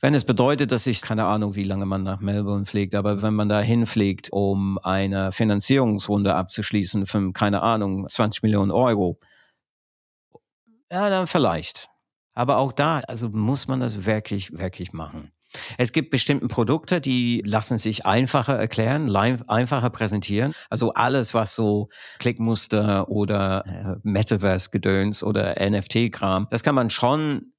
Wenn 0.00 0.14
es 0.14 0.24
bedeutet, 0.24 0.72
dass 0.72 0.86
ich, 0.86 1.02
keine 1.02 1.26
Ahnung, 1.26 1.54
wie 1.54 1.64
lange 1.64 1.84
man 1.84 2.02
nach 2.02 2.20
Melbourne 2.20 2.64
fliegt, 2.64 2.94
aber 2.94 3.22
wenn 3.22 3.34
man 3.34 3.48
da 3.48 3.60
hinfliegt, 3.60 4.30
um 4.32 4.78
eine 4.78 5.30
Finanzierungsrunde 5.30 6.34
abzuschließen 6.34 7.06
von, 7.06 7.32
keine 7.32 7.62
Ahnung, 7.62 8.08
20 8.08 8.42
Millionen 8.42 8.70
Euro, 8.70 9.20
ja, 10.90 11.08
dann 11.08 11.26
vielleicht. 11.26 11.88
Aber 12.34 12.58
auch 12.58 12.72
da, 12.72 13.00
also 13.00 13.28
muss 13.28 13.68
man 13.68 13.80
das 13.80 14.04
wirklich, 14.04 14.52
wirklich 14.52 14.92
machen. 14.92 15.32
Es 15.78 15.92
gibt 15.92 16.10
bestimmte 16.10 16.48
Produkte, 16.48 17.00
die 17.00 17.42
lassen 17.44 17.78
sich 17.78 18.06
einfacher 18.06 18.54
erklären, 18.54 19.14
einfacher 19.14 19.90
präsentieren. 19.90 20.52
Also 20.70 20.94
alles, 20.94 21.34
was 21.34 21.54
so 21.54 21.88
Klickmuster 22.18 23.08
oder 23.08 23.66
äh, 23.66 23.96
Metaverse-Gedöns 24.02 25.22
oder 25.22 25.54
NFT-Kram, 25.60 26.48
das 26.50 26.62
kann 26.62 26.74
man 26.74 26.90
schon 26.90 27.52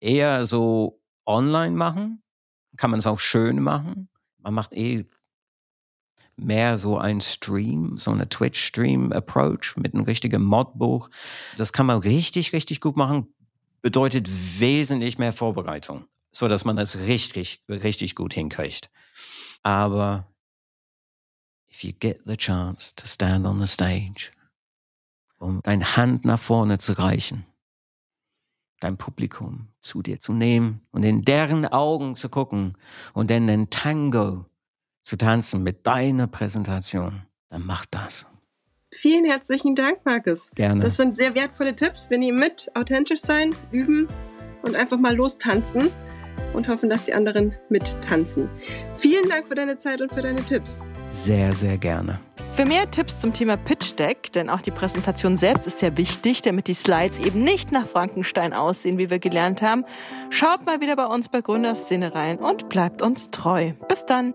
eher 0.00 0.46
so 0.46 1.00
online 1.26 1.76
machen, 1.76 2.22
kann 2.76 2.90
man 2.90 3.00
es 3.00 3.06
auch 3.06 3.20
schön 3.20 3.60
machen. 3.60 4.08
Man 4.38 4.54
macht 4.54 4.72
eh 4.72 5.06
mehr 6.38 6.78
so 6.78 6.98
ein 6.98 7.20
Stream, 7.20 7.96
so 7.96 8.10
eine 8.12 8.28
Twitch-Stream-Approach 8.28 9.76
mit 9.76 9.94
einem 9.94 10.04
richtigen 10.04 10.42
Modbuch. 10.42 11.10
Das 11.56 11.72
kann 11.72 11.86
man 11.86 11.98
richtig, 11.98 12.52
richtig 12.52 12.80
gut 12.80 12.96
machen. 12.96 13.34
Bedeutet 13.82 14.28
wesentlich 14.60 15.18
mehr 15.18 15.32
Vorbereitung, 15.32 16.04
so 16.38 16.46
dass 16.46 16.64
man 16.64 16.76
das 16.76 16.98
richtig, 16.98 17.64
richtig 17.68 18.14
gut 18.14 18.32
hinkriegt. 18.32 18.90
Aber 19.64 20.28
if 21.68 21.82
you 21.82 21.92
get 21.98 22.20
the 22.26 22.36
chance 22.36 22.94
to 22.94 23.08
stand 23.08 23.44
on 23.44 23.60
the 23.60 23.66
stage, 23.66 24.30
um 25.38 25.60
deine 25.62 25.96
Hand 25.96 26.24
nach 26.24 26.38
vorne 26.38 26.78
zu 26.78 26.92
reichen, 26.92 27.44
dein 28.78 28.96
Publikum 28.96 29.68
zu 29.80 30.00
dir 30.00 30.20
zu 30.20 30.32
nehmen 30.32 30.86
und 30.92 31.02
in 31.02 31.22
deren 31.22 31.66
Augen 31.66 32.14
zu 32.14 32.28
gucken 32.28 32.78
und 33.14 33.32
dann 33.32 33.48
den 33.48 33.68
Tango 33.68 34.46
zu 35.02 35.16
tanzen 35.16 35.64
mit 35.64 35.88
deiner 35.88 36.28
Präsentation, 36.28 37.22
dann 37.48 37.66
mach 37.66 37.84
das. 37.86 38.26
Vielen 38.92 39.24
herzlichen 39.24 39.74
Dank, 39.74 40.04
Markus. 40.04 40.52
Gerne. 40.54 40.82
Das 40.82 40.96
sind 40.96 41.16
sehr 41.16 41.34
wertvolle 41.34 41.74
Tipps. 41.74 42.08
Wir 42.10 42.18
nehmen 42.18 42.38
mit, 42.38 42.70
authentisch 42.74 43.20
sein, 43.20 43.56
üben 43.72 44.06
und 44.62 44.76
einfach 44.76 44.98
mal 44.98 45.16
lostanzen 45.16 45.90
und 46.52 46.68
hoffen, 46.68 46.90
dass 46.90 47.04
die 47.04 47.14
anderen 47.14 47.54
mittanzen. 47.68 48.48
Vielen 48.96 49.28
Dank 49.28 49.48
für 49.48 49.54
deine 49.54 49.78
Zeit 49.78 50.00
und 50.00 50.12
für 50.12 50.20
deine 50.20 50.44
Tipps. 50.44 50.82
Sehr, 51.08 51.52
sehr 51.54 51.78
gerne. 51.78 52.18
Für 52.54 52.64
mehr 52.64 52.90
Tipps 52.90 53.20
zum 53.20 53.32
Thema 53.32 53.56
Pitch 53.56 53.96
Deck, 53.98 54.32
denn 54.32 54.50
auch 54.50 54.60
die 54.60 54.72
Präsentation 54.72 55.36
selbst 55.36 55.66
ist 55.66 55.78
sehr 55.78 55.96
wichtig, 55.96 56.42
damit 56.42 56.66
die 56.66 56.74
Slides 56.74 57.20
eben 57.20 57.44
nicht 57.44 57.70
nach 57.70 57.86
Frankenstein 57.86 58.52
aussehen, 58.52 58.98
wie 58.98 59.10
wir 59.10 59.20
gelernt 59.20 59.62
haben, 59.62 59.84
schaut 60.30 60.66
mal 60.66 60.80
wieder 60.80 60.96
bei 60.96 61.06
uns 61.06 61.28
bei 61.28 61.40
Gründerszene 61.40 62.14
rein 62.14 62.38
und 62.38 62.68
bleibt 62.68 63.00
uns 63.00 63.30
treu. 63.30 63.72
Bis 63.88 64.06
dann! 64.06 64.34